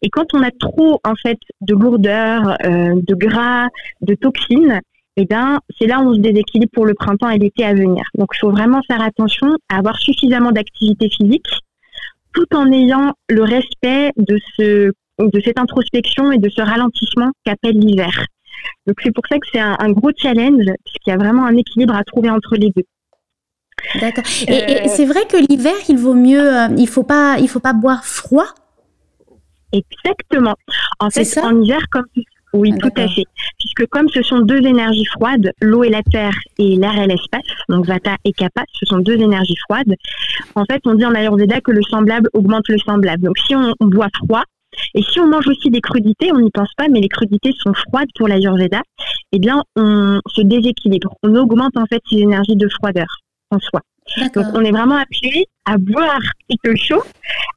Et 0.02 0.10
quand 0.10 0.26
on 0.34 0.44
a 0.44 0.52
trop 0.52 1.00
en 1.06 1.16
fait 1.16 1.38
de 1.62 1.74
lourdeur, 1.74 2.58
euh, 2.66 2.96
de 2.96 3.16
gras, 3.16 3.68
de 4.02 4.14
toxines, 4.16 4.82
eh 5.18 5.26
ben, 5.26 5.60
c'est 5.78 5.88
là 5.88 6.00
où 6.00 6.10
on 6.10 6.14
se 6.14 6.20
déséquilibre 6.20 6.72
pour 6.74 6.86
le 6.86 6.94
printemps 6.94 7.30
et 7.30 7.38
l'été 7.38 7.64
à 7.64 7.74
venir. 7.74 8.04
Donc, 8.18 8.30
il 8.34 8.40
faut 8.40 8.52
vraiment 8.52 8.82
faire 8.88 9.02
attention 9.02 9.48
à 9.70 9.78
avoir 9.78 9.98
suffisamment 9.98 10.52
d'activité 10.52 11.10
physique 11.10 11.48
tout 12.34 12.54
en 12.54 12.70
ayant 12.72 13.14
le 13.30 13.44
respect 13.44 14.12
de, 14.18 14.38
ce, 14.58 14.92
de 15.20 15.42
cette 15.44 15.58
introspection 15.58 16.34
et 16.34 16.38
de 16.38 16.50
ce 16.50 16.62
ralentissement 16.62 17.32
qu'appelle 17.46 17.80
l'hiver. 17.80 18.26
Donc, 18.88 18.98
c'est 19.02 19.14
pour 19.14 19.24
ça 19.28 19.40
que 19.40 19.48
c'est 19.54 19.60
un, 19.60 19.92
gros 19.92 20.12
challenge, 20.18 20.66
puisqu'il 20.84 21.10
y 21.10 21.14
a 21.14 21.18
vraiment 21.18 21.46
un 21.46 21.56
équilibre 21.56 21.96
à 21.96 22.04
trouver 22.04 22.30
entre 22.30 22.56
les 22.56 22.72
deux. 22.76 22.84
D'accord. 24.02 24.24
Et, 24.48 24.52
euh, 24.52 24.88
c'est 24.88 25.06
vrai 25.06 25.26
que 25.28 25.38
l'hiver, 25.38 25.76
il 25.88 25.98
vaut 25.98 26.14
mieux, 26.14 26.54
euh, 26.54 26.68
il 26.78 26.88
faut 26.88 27.04
pas, 27.04 27.38
il 27.40 27.48
faut 27.48 27.60
pas 27.60 27.74
boire 27.74 28.06
froid? 28.06 28.48
Exactement. 29.72 30.56
En 31.00 31.10
fait, 31.10 31.38
en 31.38 31.62
hiver, 31.62 31.82
comme 31.92 32.06
oui, 32.56 32.72
ah, 32.74 32.78
tout 32.80 33.02
à 33.02 33.08
fait. 33.08 33.26
Puisque 33.60 33.86
comme 33.88 34.08
ce 34.10 34.22
sont 34.22 34.40
deux 34.40 34.66
énergies 34.66 35.06
froides, 35.06 35.52
l'eau 35.62 35.84
et 35.84 35.90
la 35.90 36.02
terre 36.04 36.36
et 36.58 36.76
l'air 36.76 36.98
et 36.98 37.08
l'espace, 37.08 37.46
donc 37.70 37.86
Vata 37.86 38.16
et 38.24 38.32
Kappa, 38.32 38.64
ce 38.72 38.86
sont 38.86 39.00
deux 39.00 39.18
énergies 39.18 39.58
froides. 39.66 39.94
En 40.56 40.64
fait, 40.66 40.82
on 40.86 40.94
dit 40.94 41.06
en 41.06 41.14
Ayurveda 41.14 41.60
que 41.62 41.72
le 41.72 41.82
semblable 41.84 42.30
augmente 42.34 42.68
le 42.70 42.78
semblable. 42.78 43.24
Donc 43.24 43.38
si 43.40 43.56
on, 43.56 43.74
boit 43.82 44.08
froid, 44.24 44.44
et 44.94 45.02
si 45.04 45.20
on 45.20 45.28
mange 45.28 45.48
aussi 45.48 45.70
des 45.70 45.82
crudités, 45.82 46.32
on 46.32 46.40
n'y 46.40 46.52
pense 46.52 46.74
pas, 46.78 46.88
mais 46.90 47.02
les 47.02 47.10
crudités 47.10 47.52
sont 47.62 47.74
froides 47.74 48.10
pour 48.16 48.28
l'Ayurveda, 48.28 48.82
eh 49.32 49.40
bien, 49.40 49.62
on 49.76 50.20
se 50.28 50.42
déséquilibre. 50.42 51.14
On 51.24 51.36
augmente 51.36 51.78
en 51.78 51.86
fait 51.86 52.02
ces 52.10 52.18
énergies 52.18 52.56
de 52.56 52.68
froideur 52.70 53.08
en 53.52 53.60
soi. 53.60 53.82
Donc, 54.36 54.46
on 54.54 54.64
est 54.64 54.72
vraiment 54.72 54.98
appelé 54.98 55.46
à 55.66 55.78
boire 55.78 56.20
plutôt 56.48 56.76
chaud, 56.78 57.04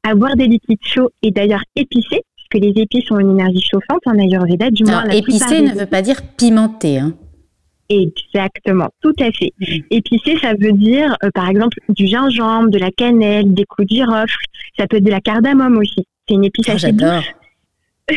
à 0.03 0.15
boire 0.15 0.35
des 0.35 0.47
liquides 0.47 0.79
chauds 0.83 1.11
et 1.23 1.31
d'ailleurs 1.31 1.63
épicés, 1.77 2.23
que 2.51 2.59
les 2.59 2.73
épices 2.77 3.11
ont 3.11 3.19
une 3.19 3.31
énergie 3.33 3.63
chauffante 3.63 4.01
en 4.07 4.19
Ayurveda, 4.19 4.71
du 4.71 4.85
moins. 4.85 5.05
épicé 5.11 5.63
ne 5.63 5.73
veut 5.73 5.87
pas 5.87 6.03
dire 6.03 6.21
pimenté. 6.37 6.99
Hein. 6.99 7.15
Exactement, 7.91 8.89
tout 9.01 9.15
à 9.19 9.31
fait. 9.33 9.53
Mm. 9.61 9.81
Épicé, 9.91 10.39
ça 10.41 10.53
veut 10.53 10.73
dire, 10.73 11.17
euh, 11.25 11.31
par 11.35 11.49
exemple, 11.49 11.79
du 11.89 12.07
gingembre, 12.07 12.71
de 12.71 12.79
la 12.79 12.91
cannelle, 12.91 13.55
des 13.55 13.65
clous 13.65 13.85
de 13.85 13.91
girofle. 13.91 14.37
Ça 14.79 14.87
peut 14.87 14.99
être 14.99 15.05
de 15.05 15.11
la 15.11 15.21
cardamome 15.21 15.79
aussi. 15.79 16.07
C'est 16.29 16.35
une 16.35 16.45
épice 16.45 16.67
oh, 16.69 16.73
assez 16.73 16.93
douce. 16.93 17.25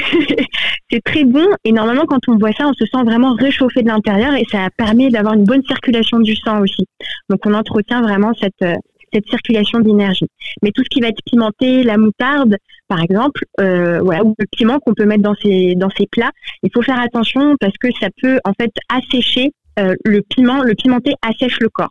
c'est 0.89 1.03
très 1.03 1.25
bon 1.25 1.45
et 1.65 1.73
normalement 1.73 2.05
quand 2.05 2.19
on 2.29 2.35
boit 2.35 2.53
ça, 2.53 2.65
on 2.65 2.73
se 2.73 2.85
sent 2.85 3.03
vraiment 3.03 3.33
réchauffé 3.33 3.81
de 3.81 3.87
l'intérieur 3.87 4.33
et 4.35 4.45
ça 4.49 4.69
permet 4.77 5.09
d'avoir 5.09 5.33
une 5.33 5.43
bonne 5.43 5.63
circulation 5.63 6.19
du 6.19 6.35
sang 6.35 6.61
aussi. 6.61 6.85
Donc 7.29 7.39
on 7.45 7.53
entretient 7.53 8.01
vraiment 8.01 8.31
cette, 8.39 8.53
euh, 8.63 8.75
cette 9.13 9.27
circulation 9.27 9.79
d'énergie. 9.79 10.27
Mais 10.61 10.71
tout 10.71 10.83
ce 10.83 10.89
qui 10.89 11.01
va 11.01 11.07
être 11.07 11.21
pimenté, 11.25 11.83
la 11.83 11.97
moutarde, 11.97 12.57
par 12.87 13.01
exemple, 13.01 13.43
euh, 13.59 13.99
voilà, 14.01 14.23
ou 14.23 14.35
le 14.37 14.45
piment 14.51 14.79
qu'on 14.79 14.93
peut 14.93 15.05
mettre 15.05 15.23
dans 15.23 15.35
ces 15.35 15.75
dans 15.75 15.89
ces 15.89 16.07
plats, 16.07 16.31
il 16.63 16.69
faut 16.73 16.81
faire 16.81 16.99
attention 16.99 17.55
parce 17.59 17.77
que 17.77 17.87
ça 17.99 18.07
peut 18.21 18.39
en 18.43 18.53
fait 18.59 18.71
assécher 18.89 19.51
euh, 19.79 19.95
le 20.05 20.21
piment. 20.21 20.61
Le 20.61 20.75
pimenté 20.75 21.13
assèche 21.21 21.59
le 21.59 21.69
corps. 21.69 21.89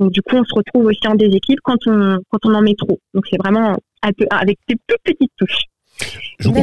Donc 0.00 0.12
du 0.12 0.22
coup, 0.22 0.36
on 0.36 0.44
se 0.44 0.54
retrouve 0.54 0.86
aussi 0.86 1.06
en 1.06 1.14
déséquilibre 1.14 1.62
quand 1.62 1.78
on 1.86 2.18
quand 2.30 2.38
on 2.44 2.54
en 2.54 2.62
met 2.62 2.74
trop. 2.74 2.98
Donc 3.14 3.24
c'est 3.30 3.38
vraiment 3.38 3.76
avec 4.02 4.58
des 4.68 4.76
toutes 4.88 5.02
petites 5.04 5.32
touches. 5.38 5.64
Je 6.38 6.48
vous, 6.48 6.54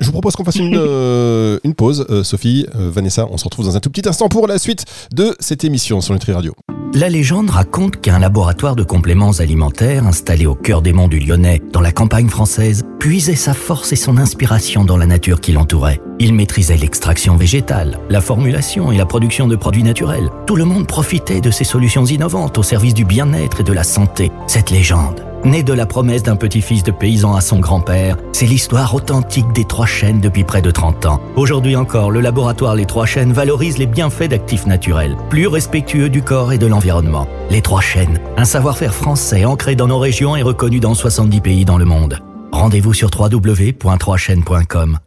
je 0.00 0.10
propose 0.10 0.36
qu'on 0.36 0.44
fasse 0.44 0.56
une, 0.56 0.74
euh, 0.78 1.58
une 1.64 1.74
pause. 1.74 2.06
Euh, 2.10 2.22
Sophie, 2.22 2.66
euh, 2.74 2.90
Vanessa, 2.90 3.26
on 3.30 3.36
se 3.36 3.44
retrouve 3.44 3.66
dans 3.66 3.76
un 3.76 3.80
tout 3.80 3.90
petit 3.90 4.08
instant 4.08 4.28
pour 4.28 4.46
la 4.46 4.58
suite 4.58 4.84
de 5.12 5.34
cette 5.40 5.64
émission 5.64 6.00
sur 6.00 6.14
Nutri 6.14 6.32
Radio. 6.32 6.54
La 6.94 7.08
légende 7.08 7.48
raconte 7.48 8.02
qu'un 8.02 8.18
laboratoire 8.18 8.76
de 8.76 8.82
compléments 8.82 9.32
alimentaires 9.38 10.06
installé 10.06 10.44
au 10.44 10.54
cœur 10.54 10.82
des 10.82 10.92
monts 10.92 11.08
du 11.08 11.20
Lyonnais, 11.20 11.62
dans 11.72 11.80
la 11.80 11.90
campagne 11.90 12.28
française, 12.28 12.82
puisait 12.98 13.34
sa 13.34 13.54
force 13.54 13.92
et 13.92 13.96
son 13.96 14.18
inspiration 14.18 14.84
dans 14.84 14.98
la 14.98 15.06
nature 15.06 15.40
qui 15.40 15.52
l'entourait. 15.52 16.02
Il 16.18 16.34
maîtrisait 16.34 16.76
l'extraction 16.76 17.36
végétale, 17.36 17.98
la 18.10 18.20
formulation 18.20 18.92
et 18.92 18.98
la 18.98 19.06
production 19.06 19.48
de 19.48 19.56
produits 19.56 19.82
naturels. 19.82 20.28
Tout 20.46 20.56
le 20.56 20.66
monde 20.66 20.86
profitait 20.86 21.40
de 21.40 21.50
ces 21.50 21.64
solutions 21.64 22.04
innovantes 22.04 22.58
au 22.58 22.62
service 22.62 22.94
du 22.94 23.06
bien-être 23.06 23.62
et 23.62 23.64
de 23.64 23.72
la 23.72 23.84
santé. 23.84 24.30
Cette 24.46 24.70
légende, 24.70 25.24
née 25.44 25.62
de 25.62 25.72
la 25.72 25.86
promesse 25.86 26.22
d'un 26.22 26.36
petit-fils 26.36 26.82
de 26.82 26.90
paysan 26.90 27.34
à 27.34 27.40
son 27.40 27.58
grand-père, 27.58 28.16
c'est 28.32 28.46
l'histoire 28.46 28.94
authentique 28.94 29.52
des 29.52 29.64
Trois 29.64 29.86
Chênes 29.86 30.20
depuis 30.20 30.44
près 30.44 30.62
de 30.62 30.70
30 30.70 31.06
ans. 31.06 31.20
Aujourd'hui 31.36 31.76
encore, 31.76 32.10
le 32.10 32.20
laboratoire 32.20 32.74
Les 32.74 32.86
Trois 32.86 33.06
Chênes 33.06 33.32
valorise 33.32 33.78
les 33.78 33.86
bienfaits 33.86 34.28
d'actifs 34.28 34.66
naturels, 34.66 35.16
plus 35.30 35.46
respectueux 35.46 36.08
du 36.08 36.22
corps 36.22 36.52
et 36.52 36.58
de 36.58 36.66
l'environnement. 36.66 37.26
Les 37.50 37.62
Trois 37.62 37.80
Chênes, 37.80 38.20
un 38.36 38.44
savoir-faire 38.44 38.94
français 38.94 39.44
ancré 39.44 39.76
dans 39.76 39.88
nos 39.88 39.98
régions 39.98 40.36
et 40.36 40.42
reconnu 40.42 40.80
dans 40.80 40.94
70 40.94 41.40
pays 41.40 41.64
dans 41.64 41.78
le 41.78 41.84
monde. 41.84 42.18
Rendez-vous 42.52 42.92
sur 42.94 43.10
www.3chaînes.com. 43.18 44.98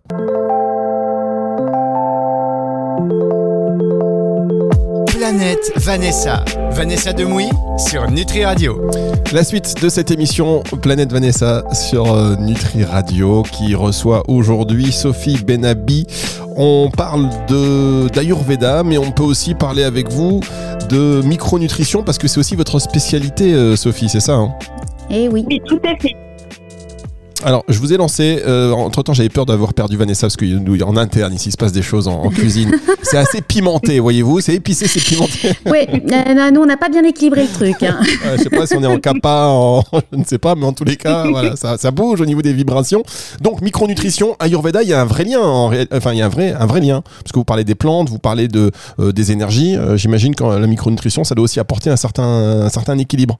Planète 5.35 5.73
Vanessa. 5.75 6.45
Vanessa 6.71 7.11
Demouy 7.11 7.49
sur 7.77 8.09
Nutri 8.09 8.45
Radio. 8.45 8.89
La 9.33 9.43
suite 9.43 9.81
de 9.81 9.89
cette 9.89 10.09
émission 10.09 10.63
Planète 10.81 11.11
Vanessa 11.11 11.61
sur 11.73 12.13
euh, 12.13 12.37
Nutri 12.37 12.85
Radio 12.85 13.43
qui 13.43 13.75
reçoit 13.75 14.23
aujourd'hui 14.29 14.93
Sophie 14.93 15.37
Benabi. 15.43 16.07
On 16.55 16.89
parle 16.89 17.27
de 17.49 18.07
d'Ayurveda, 18.13 18.83
mais 18.83 18.97
on 18.97 19.11
peut 19.11 19.23
aussi 19.23 19.55
parler 19.55 19.83
avec 19.83 20.09
vous 20.09 20.39
de 20.89 21.21
micronutrition 21.25 22.01
parce 22.01 22.17
que 22.17 22.29
c'est 22.29 22.39
aussi 22.39 22.55
votre 22.55 22.79
spécialité, 22.79 23.53
euh, 23.53 23.75
Sophie, 23.75 24.07
c'est 24.07 24.21
ça 24.21 24.35
hein? 24.35 24.53
Eh 25.09 25.27
oui. 25.27 25.43
Oui, 25.49 25.61
tout 25.67 25.81
à 25.83 25.97
fait. 26.01 26.15
Alors, 27.45 27.63
je 27.69 27.77
vous 27.77 27.93
ai 27.93 27.97
lancé. 27.97 28.41
euh, 28.43 28.71
entre 28.71 29.03
temps, 29.03 29.13
j'avais 29.13 29.29
peur 29.29 29.45
d'avoir 29.45 29.75
perdu 29.75 29.97
Vanessa 29.97 30.21
parce 30.25 30.35
que 30.35 30.45
nous, 30.45 30.81
en 30.81 30.97
interne, 30.97 31.31
ici, 31.31 31.49
il 31.49 31.51
se 31.51 31.57
passe 31.57 31.71
des 31.71 31.83
choses 31.83 32.07
en, 32.07 32.23
en 32.23 32.29
cuisine. 32.31 32.71
c'est 33.03 33.17
assez 33.17 33.39
pimenté, 33.41 33.99
voyez-vous. 33.99 34.41
C'est 34.41 34.55
épicé, 34.55 34.87
c'est 34.87 34.99
pimenté. 34.99 35.51
Oui, 35.67 35.85
euh, 35.91 36.51
nous 36.51 36.61
on 36.61 36.65
n'a 36.65 36.75
pas 36.75 36.89
bien 36.89 37.03
équilibré 37.03 37.43
le 37.43 37.49
truc. 37.53 37.83
hein. 37.83 37.99
Je 38.35 38.41
sais 38.41 38.49
pas 38.49 38.65
si 38.65 38.75
on 38.75 38.81
est 38.83 38.87
en 38.87 38.99
kappa, 38.99 39.45
en... 39.49 39.83
je 40.11 40.17
ne 40.17 40.23
sais 40.23 40.39
pas, 40.39 40.55
mais 40.55 40.65
en 40.65 40.73
tous 40.73 40.85
les 40.85 40.95
cas, 40.95 41.27
voilà, 41.29 41.55
ça, 41.55 41.77
ça 41.77 41.91
bouge 41.91 42.19
au 42.19 42.25
niveau 42.25 42.41
des 42.41 42.51
vibrations. 42.53 43.03
Donc, 43.41 43.61
micronutrition, 43.61 44.35
Ayurveda, 44.39 44.81
il 44.81 44.89
y 44.89 44.93
a 44.93 45.01
un 45.01 45.05
vrai 45.05 45.23
lien, 45.23 45.39
en 45.39 45.71
enfin, 45.93 46.13
il 46.13 46.17
y 46.17 46.21
a 46.23 46.25
un 46.25 46.29
vrai, 46.29 46.51
un 46.59 46.65
vrai 46.65 46.81
lien. 46.81 47.03
Parce 47.19 47.31
que 47.31 47.37
vous 47.37 47.45
parlez 47.45 47.63
des 47.63 47.75
plantes, 47.75 48.09
vous 48.09 48.17
parlez 48.19 48.47
de, 48.47 48.71
euh, 48.99 49.11
des 49.11 49.31
énergies. 49.31 49.75
Euh, 49.77 49.97
J'imagine 49.97 50.33
que 50.33 50.43
la 50.43 50.65
micronutrition, 50.65 51.23
ça 51.23 51.35
doit 51.35 51.43
aussi 51.43 51.59
apporter 51.59 51.91
un 51.91 51.95
certain, 51.97 52.23
un 52.23 52.69
certain 52.69 52.97
équilibre. 52.97 53.37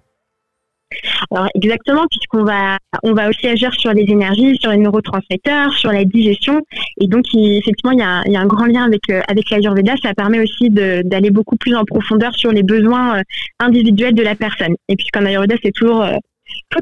Alors 1.32 1.48
exactement, 1.56 2.06
puisqu'on 2.10 2.44
va 2.44 2.78
on 3.04 3.14
va 3.14 3.30
aussi 3.30 3.48
agir 3.48 3.74
sur 3.74 3.92
les 3.94 4.04
énergies, 4.04 4.58
sur 4.58 4.72
les 4.72 4.78
neurotransmetteurs, 4.78 5.74
sur 5.74 5.92
la 5.92 6.06
digestion, 6.06 6.62
et 7.00 7.08
donc 7.08 7.26
effectivement 7.34 7.92
il 7.92 8.00
y 8.00 8.04
a, 8.04 8.22
il 8.26 8.32
y 8.32 8.38
a 8.38 8.42
un 8.42 8.46
grand 8.46 8.66
lien 8.66 8.84
avec 8.84 9.10
euh, 9.10 9.22
avec 9.28 9.50
l'Ayurveda. 9.50 9.96
Ça 10.02 10.14
permet 10.14 10.40
aussi 10.40 10.70
d'aller 10.70 11.32
beaucoup 11.32 11.58
plus 11.58 11.76
en 11.76 11.84
profondeur 11.86 12.34
sur 12.36 12.52
les 12.52 12.64
besoins 12.64 13.20
euh, 13.20 13.22
individuels 13.60 14.14
de 14.14 14.24
la 14.24 14.36
personne. 14.36 14.76
Et 14.88 14.96
puisqu'en 14.96 15.26
Ayurveda 15.26 15.56
c'est 15.64 15.72
toujours 15.72 16.04
euh, 16.04 16.16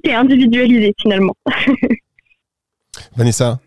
est 0.04 0.14
individualisé 0.14 0.94
finalement. 1.02 1.36
Vanessa, 3.16 3.60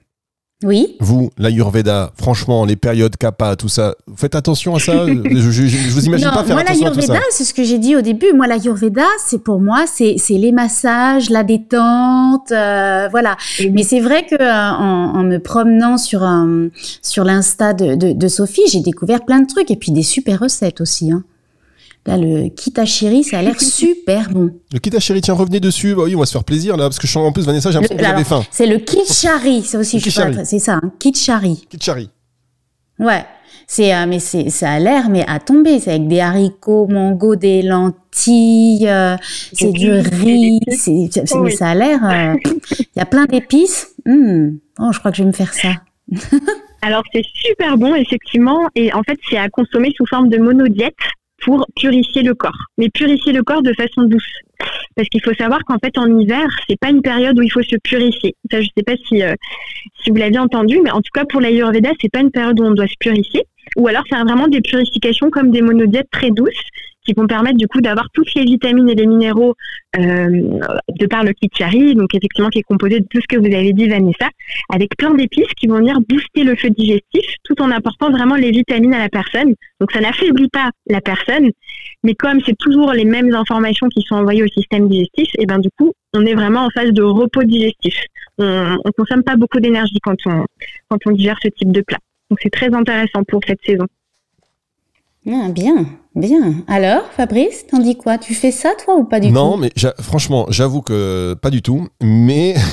Oui. 0.64 0.96
vous, 1.00 1.30
l'Ayurveda, 1.36 2.12
franchement, 2.18 2.64
les 2.64 2.76
périodes 2.76 3.16
kappa, 3.18 3.56
tout 3.56 3.68
ça, 3.68 3.94
faites 4.16 4.34
attention 4.34 4.74
à 4.74 4.78
ça. 4.78 5.06
je, 5.06 5.50
je, 5.50 5.90
vous 5.90 6.06
imagine 6.06 6.28
Non, 6.28 6.32
pas 6.32 6.44
faire 6.44 6.54
moi 6.56 6.62
attention 6.62 6.86
à 6.86 6.90
tout 6.92 7.00
ça. 7.02 7.08
l'Ayurveda, 7.08 7.26
c'est 7.30 7.44
ce 7.44 7.52
que 7.52 7.62
j'ai 7.62 7.78
dit 7.78 7.94
au 7.94 8.00
début. 8.00 8.32
Moi 8.34 8.46
l'Ayurveda, 8.46 9.04
c'est 9.18 9.42
pour 9.42 9.60
moi, 9.60 9.84
c'est 9.86 10.14
c'est 10.16 10.38
les 10.38 10.52
massages, 10.52 11.28
la 11.28 11.44
détente, 11.44 12.50
euh, 12.52 13.08
voilà. 13.10 13.36
Mais 13.70 13.82
c'est 13.82 14.00
vrai 14.00 14.24
que 14.24 14.34
euh, 14.40 14.70
en, 14.78 15.16
en 15.18 15.22
me 15.24 15.38
promenant 15.38 15.98
sur 15.98 16.22
un, 16.22 16.68
sur 17.02 17.24
l'insta 17.24 17.74
de, 17.74 17.94
de, 17.94 18.12
de 18.12 18.28
Sophie, 18.28 18.62
j'ai 18.70 18.80
découvert 18.80 19.26
plein 19.26 19.40
de 19.40 19.46
trucs 19.46 19.70
et 19.70 19.76
puis 19.76 19.92
des 19.92 20.02
super 20.02 20.40
recettes 20.40 20.80
aussi. 20.80 21.12
Hein. 21.12 21.22
Là, 22.06 22.16
le 22.16 22.48
kitashiri, 22.48 23.24
ça 23.24 23.38
a 23.38 23.42
l'air 23.42 23.60
super 23.60 24.30
bon. 24.30 24.50
Le 24.72 24.78
Kita 24.78 25.00
chéri, 25.00 25.20
tiens, 25.20 25.34
revenez 25.34 25.58
dessus. 25.60 25.94
Bah 25.94 26.02
oui, 26.04 26.14
on 26.14 26.20
va 26.20 26.26
se 26.26 26.32
faire 26.32 26.44
plaisir 26.44 26.76
là, 26.76 26.84
parce 26.84 26.98
que 26.98 27.06
je 27.06 27.12
sens 27.12 27.26
en 27.28 27.32
plus, 27.32 27.44
Vanessa, 27.44 27.70
j'ai 27.70 27.74
l'impression 27.80 27.96
que 27.96 28.00
Le- 28.02 28.06
vous 28.06 28.12
avez 28.14 28.24
alors, 28.26 28.42
faim. 28.44 28.48
C'est 28.52 28.66
le 28.66 28.78
kitchari, 28.78 29.62
ça 29.62 29.78
aussi, 29.78 29.96
Le 29.96 30.02
je 30.04 30.10
suis 30.10 30.22
c'est 30.44 30.58
ça, 30.60 30.74
hein, 30.74 30.92
kitchari. 31.00 31.66
Kitchari. 31.68 32.10
Ouais. 32.98 33.24
C'est 33.68 33.92
euh, 33.92 34.06
mais 34.06 34.20
c'est 34.20 34.48
ça 34.48 34.70
a 34.74 34.78
l'air 34.78 35.08
mais 35.10 35.24
à 35.26 35.40
tomber, 35.40 35.80
c'est 35.80 35.90
avec 35.90 36.06
des 36.06 36.20
haricots, 36.20 36.86
mango, 36.86 37.34
des 37.34 37.62
lentilles, 37.62 38.86
euh, 38.88 39.16
c'est 39.52 39.72
du 39.72 39.90
riz, 39.90 40.60
c'est 40.68 41.08
c'est- 41.10 41.34
Oh 41.34 41.40
mais 41.42 41.50
ça 41.50 41.70
a 41.70 41.74
l'air 41.74 41.98
euh, 42.04 42.34
il 42.78 42.86
y 42.96 43.00
a 43.00 43.06
plein 43.06 43.24
d'épices. 43.24 43.88
Hum. 44.06 44.58
Oh, 44.78 44.90
je 44.92 44.98
crois 45.00 45.10
que 45.10 45.16
je 45.16 45.22
vais 45.24 45.28
me 45.28 45.32
faire 45.34 45.52
ça. 45.52 45.70
Alors 46.82 47.02
c'est 47.12 47.24
super 47.34 47.76
bon 47.76 47.94
effectivement, 47.96 48.68
et 48.76 48.92
en 48.94 49.02
fait 49.02 49.18
c'est 49.28 49.36
à 49.38 49.48
consommer 49.48 49.92
sous 49.96 50.06
forme 50.06 50.28
de 50.28 50.38
monodiète 50.38 50.94
pour 51.46 51.64
purifier 51.76 52.22
le 52.22 52.34
corps, 52.34 52.58
mais 52.76 52.88
purifier 52.90 53.32
le 53.32 53.44
corps 53.44 53.62
de 53.62 53.72
façon 53.72 54.02
douce. 54.02 54.24
Parce 54.96 55.08
qu'il 55.08 55.22
faut 55.22 55.32
savoir 55.34 55.60
qu'en 55.64 55.78
fait 55.78 55.96
en 55.96 56.18
hiver, 56.18 56.48
c'est 56.68 56.78
pas 56.78 56.90
une 56.90 57.02
période 57.02 57.38
où 57.38 57.42
il 57.42 57.50
faut 57.50 57.62
se 57.62 57.76
purifier. 57.84 58.34
Ça, 58.50 58.60
je 58.60 58.68
sais 58.76 58.82
pas 58.82 58.96
si 59.06 59.22
euh, 59.22 59.34
si 60.02 60.10
vous 60.10 60.16
l'avez 60.16 60.38
entendu, 60.38 60.80
mais 60.82 60.90
en 60.90 61.00
tout 61.00 61.12
cas 61.14 61.24
pour 61.24 61.40
l'Ayurveda, 61.40 61.90
c'est 62.00 62.10
pas 62.10 62.20
une 62.20 62.32
période 62.32 62.58
où 62.58 62.64
on 62.64 62.72
doit 62.72 62.88
se 62.88 62.96
purifier. 62.98 63.44
Ou 63.76 63.86
alors 63.86 64.02
faire 64.08 64.24
vraiment 64.24 64.48
des 64.48 64.60
purifications 64.60 65.30
comme 65.30 65.52
des 65.52 65.62
monodiètes 65.62 66.10
très 66.10 66.30
douces 66.30 66.64
qui 67.06 67.14
vont 67.14 67.26
permettre 67.26 67.56
du 67.56 67.68
coup 67.68 67.80
d'avoir 67.80 68.08
toutes 68.12 68.34
les 68.34 68.44
vitamines 68.44 68.88
et 68.90 68.94
les 68.94 69.06
minéraux 69.06 69.54
euh, 69.96 70.28
de 71.00 71.06
par 71.06 71.24
le 71.24 71.32
kitchari, 71.32 71.94
donc 71.94 72.14
effectivement 72.14 72.50
qui 72.50 72.58
est 72.58 72.62
composé 72.62 73.00
de 73.00 73.06
tout 73.08 73.20
ce 73.20 73.26
que 73.28 73.38
vous 73.38 73.46
avez 73.46 73.72
dit 73.72 73.88
Vanessa, 73.88 74.28
avec 74.72 74.96
plein 74.96 75.14
d'épices 75.14 75.52
qui 75.56 75.68
vont 75.68 75.76
venir 75.76 75.98
booster 76.00 76.44
le 76.44 76.56
feu 76.56 76.70
digestif 76.70 77.24
tout 77.44 77.60
en 77.62 77.70
apportant 77.70 78.10
vraiment 78.10 78.34
les 78.34 78.50
vitamines 78.50 78.94
à 78.94 78.98
la 78.98 79.08
personne. 79.08 79.54
Donc 79.80 79.92
ça 79.92 80.00
n'affaiblit 80.00 80.48
pas 80.48 80.70
la 80.88 81.00
personne, 81.00 81.50
mais 82.02 82.14
comme 82.14 82.40
c'est 82.44 82.58
toujours 82.58 82.92
les 82.92 83.04
mêmes 83.04 83.32
informations 83.34 83.88
qui 83.88 84.02
sont 84.02 84.16
envoyées 84.16 84.42
au 84.42 84.48
système 84.48 84.88
digestif, 84.88 85.28
et 85.38 85.46
ben 85.46 85.58
du 85.58 85.70
coup 85.78 85.92
on 86.14 86.26
est 86.26 86.34
vraiment 86.34 86.66
en 86.66 86.70
phase 86.70 86.90
de 86.90 87.02
repos 87.02 87.44
digestif. 87.44 87.94
On, 88.38 88.76
on 88.84 88.90
consomme 88.92 89.22
pas 89.22 89.36
beaucoup 89.36 89.60
d'énergie 89.60 89.98
quand 90.02 90.16
on 90.26 90.44
quand 90.88 90.98
on 91.06 91.12
digère 91.12 91.38
ce 91.42 91.48
type 91.48 91.72
de 91.72 91.80
plat. 91.80 91.98
Donc 92.30 92.40
c'est 92.42 92.50
très 92.50 92.74
intéressant 92.74 93.22
pour 93.24 93.40
cette 93.46 93.62
saison. 93.64 93.86
Ah, 95.28 95.48
bien, 95.50 95.86
bien. 96.14 96.54
Alors, 96.68 97.02
Fabrice, 97.16 97.66
t'en 97.68 97.78
dis 97.78 97.96
quoi? 97.96 98.16
Tu 98.18 98.32
fais 98.34 98.52
ça 98.52 98.70
toi 98.84 98.96
ou 98.96 99.04
pas 99.04 99.18
du 99.20 99.30
non, 99.32 99.52
tout? 99.54 99.58
mais 99.58 99.70
j'a- 99.74 99.94
franchement, 100.00 100.46
j'avoue 100.50 100.82
que 100.82 101.34
pas 101.34 101.50
du 101.50 101.62
tout. 101.62 101.88
Mais. 102.00 102.54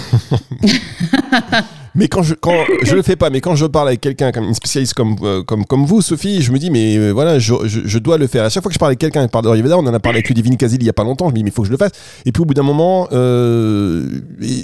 mais 1.96 2.08
quand 2.08 2.22
je, 2.24 2.34
quand 2.36 2.54
je 2.84 2.96
le 2.96 3.02
fais 3.02 3.16
pas, 3.16 3.30
mais 3.30 3.42
quand 3.42 3.56
je 3.56 3.66
parle 3.66 3.88
avec 3.88 4.02
quelqu'un, 4.02 4.32
comme 4.32 4.46
une 4.46 4.54
spécialiste 4.54 4.94
comme, 4.94 5.16
euh, 5.24 5.44
comme, 5.44 5.66
comme 5.66 5.86
vous, 5.86 6.02
Sophie, 6.02 6.42
je 6.42 6.52
me 6.52 6.60
dis, 6.60 6.70
mais 6.70 6.98
euh, 6.98 7.12
voilà, 7.12 7.40
je, 7.40 7.54
je, 7.66 7.82
je 7.86 8.00
dois 8.00 8.18
le 8.18 8.28
faire. 8.28 8.44
À 8.44 8.50
chaque 8.50 8.62
fois 8.64 8.70
que 8.70 8.74
je 8.74 8.80
parle 8.80 8.92
avec 8.92 9.00
quelqu'un 9.00 9.28
parle 9.28 9.46
d'Ayurveda, 9.46 9.78
on 9.78 9.88
en 9.88 9.94
a 9.94 10.00
parlé 10.00 10.18
avec 10.18 10.30
Ludivine 10.30 10.58
Kazil 10.58 10.78
il 10.82 10.86
y 10.86 10.90
a 10.90 10.94
pas 10.94 11.04
longtemps, 11.04 11.26
je 11.28 11.32
me 11.32 11.38
dis, 11.38 11.44
mais 11.44 11.50
il 11.50 11.54
faut 11.54 11.62
que 11.64 11.68
je 11.68 11.72
le 11.72 11.78
fasse. 11.78 11.92
Et 12.26 12.32
puis 12.32 12.42
au 12.42 12.46
bout 12.46 12.54
d'un 12.54 12.64
moment, 12.64 13.08
euh, 13.14 14.08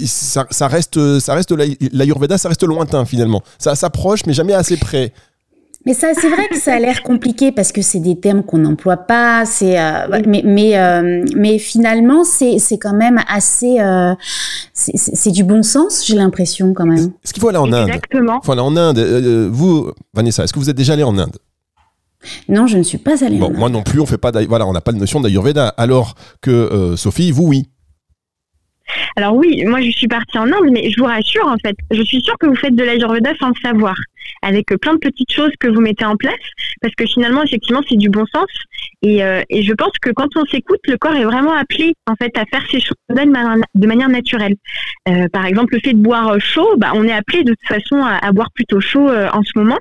ça, 0.05 0.46
ça 0.51 0.67
reste, 0.67 1.19
ça 1.19 1.34
reste 1.34 1.51
l'Ay- 1.51 1.77
l'Ayurveda, 1.91 2.38
ça 2.38 2.50
reste 2.50 2.63
lointain 2.63 3.05
finalement. 3.05 3.41
Ça 3.58 3.75
s'approche, 3.75 4.22
mais 4.27 4.34
jamais 4.34 4.53
assez 4.53 4.77
près. 4.77 5.12
Mais 5.89 5.96
ça, 5.96 6.10
c'est 6.13 6.29
vrai 6.29 6.48
que 6.50 6.55
ça 6.60 6.75
a 6.75 6.79
l'air 6.79 7.01
compliqué 7.03 7.51
parce 7.51 7.72
que 7.72 7.81
c'est 7.81 8.00
des 8.00 8.15
termes 8.19 8.43
qu'on 8.43 8.60
n'emploie 8.60 8.96
pas. 8.96 9.43
C'est, 9.48 9.79
euh, 9.81 10.22
mais 10.27 10.43
mais 10.46 10.77
euh, 10.77 11.25
mais 11.36 11.58
finalement, 11.58 12.24
c'est 12.24 12.60
c'est 12.60 12.77
quand 12.77 12.93
même 12.93 13.19
assez. 13.27 13.79
euh, 13.79 14.13
c'est- 14.74 15.31
du 15.31 15.43
bon 15.43 15.63
sens, 15.63 16.05
j'ai 16.05 16.13
l'impression 16.15 16.75
quand 16.75 16.86
même. 16.86 17.12
Est-ce 17.24 17.34
qu'il 17.34 17.41
faut 17.41 17.50
aller 17.50 17.58
en 17.58 17.74
Inde 17.74 17.88
Exactement. 17.88 18.39
Il 18.43 18.46
faut 18.46 18.51
aller 18.51 18.62
en 18.62 18.77
Inde. 18.77 19.00
Vous, 19.51 19.91
Vanessa, 20.13 20.43
est-ce 20.43 20.53
que 20.53 20.60
vous 20.60 20.69
êtes 20.69 20.77
déjà 20.77 20.93
allé 20.93 21.01
en 21.03 21.17
Inde? 21.17 21.38
Non, 22.48 22.67
je 22.67 22.77
ne 22.77 22.84
suis 22.84 23.00
pas 23.00 23.25
allée. 23.25 23.39
Bon, 23.39 23.48
en 23.48 23.50
Inde. 23.50 23.58
moi 23.58 23.69
non 23.69 23.81
plus, 23.81 24.00
on 24.00 24.05
fait 24.05 24.19
pas 24.19 24.31
voilà, 24.46 24.67
on 24.67 24.74
n'a 24.74 24.81
pas 24.81 24.91
de 24.91 24.98
notion 25.00 25.19
d'Ayurveda. 25.22 25.69
Alors 25.69 26.13
que 26.41 26.51
euh, 26.51 26.96
Sophie, 26.98 27.31
vous, 27.31 27.46
oui. 27.48 27.65
Alors 29.15 29.36
oui, 29.36 29.63
moi 29.65 29.81
je 29.81 29.91
suis 29.91 30.08
partie 30.08 30.38
en 30.38 30.48
Inde, 30.48 30.69
mais 30.72 30.89
je 30.89 31.00
vous 31.00 31.05
rassure 31.08 31.46
en 31.48 31.58
fait, 31.58 31.75
je 31.91 32.01
suis 32.03 32.22
sûre 32.22 32.38
que 32.39 32.48
vous 32.48 32.55
faites 32.55 32.75
de 32.75 32.84
l'Ayurveda 32.84 33.31
sans 33.39 33.50
le 33.50 33.62
savoir. 33.63 33.96
avec 34.41 34.67
plein 34.81 34.93
de 34.93 35.00
petites 35.00 35.31
choses 35.31 35.51
que 35.60 35.67
vous 35.67 35.81
mettez 35.81 36.05
en 36.05 36.15
place, 36.15 36.34
parce 36.81 36.93
que 36.96 37.05
finalement, 37.05 37.43
effectivement, 37.43 37.81
c'est 37.89 37.98
du 37.98 38.10
bon 38.10 38.25
sens. 38.34 38.48
Et, 39.01 39.24
euh, 39.24 39.41
et 39.50 39.63
je 39.63 39.74
pense 39.74 39.91
que 40.01 40.12
quand 40.12 40.29
on 40.36 40.46
s'écoute, 40.46 40.79
le 40.88 40.98
corps 40.98 41.15
est 41.15 41.24
vraiment 41.24 41.53
appelé 41.53 41.93
en 42.08 42.15
fait 42.15 42.31
à 42.38 42.46
faire 42.46 42.63
ces 42.69 42.79
choses 42.79 42.96
de 43.10 43.88
manière, 43.88 44.10
naturelle. 44.10 44.55
Euh, 45.10 45.27
par 45.34 45.46
exemple, 45.46 45.74
le 45.74 45.79
fait 45.81 45.93
de 45.93 46.01
boire 46.01 46.39
chaud, 46.39 46.75
bah, 46.77 46.91
on 46.96 47.05
est 47.05 47.12
appelé 47.12 47.43
de 47.43 47.53
toute 47.53 47.67
façon 47.67 48.03
à 48.03 48.31
boire 48.31 48.51
plutôt 48.53 48.79
chaud 48.79 49.10
en 49.10 49.41
ce 49.43 49.51
moment 49.55 49.77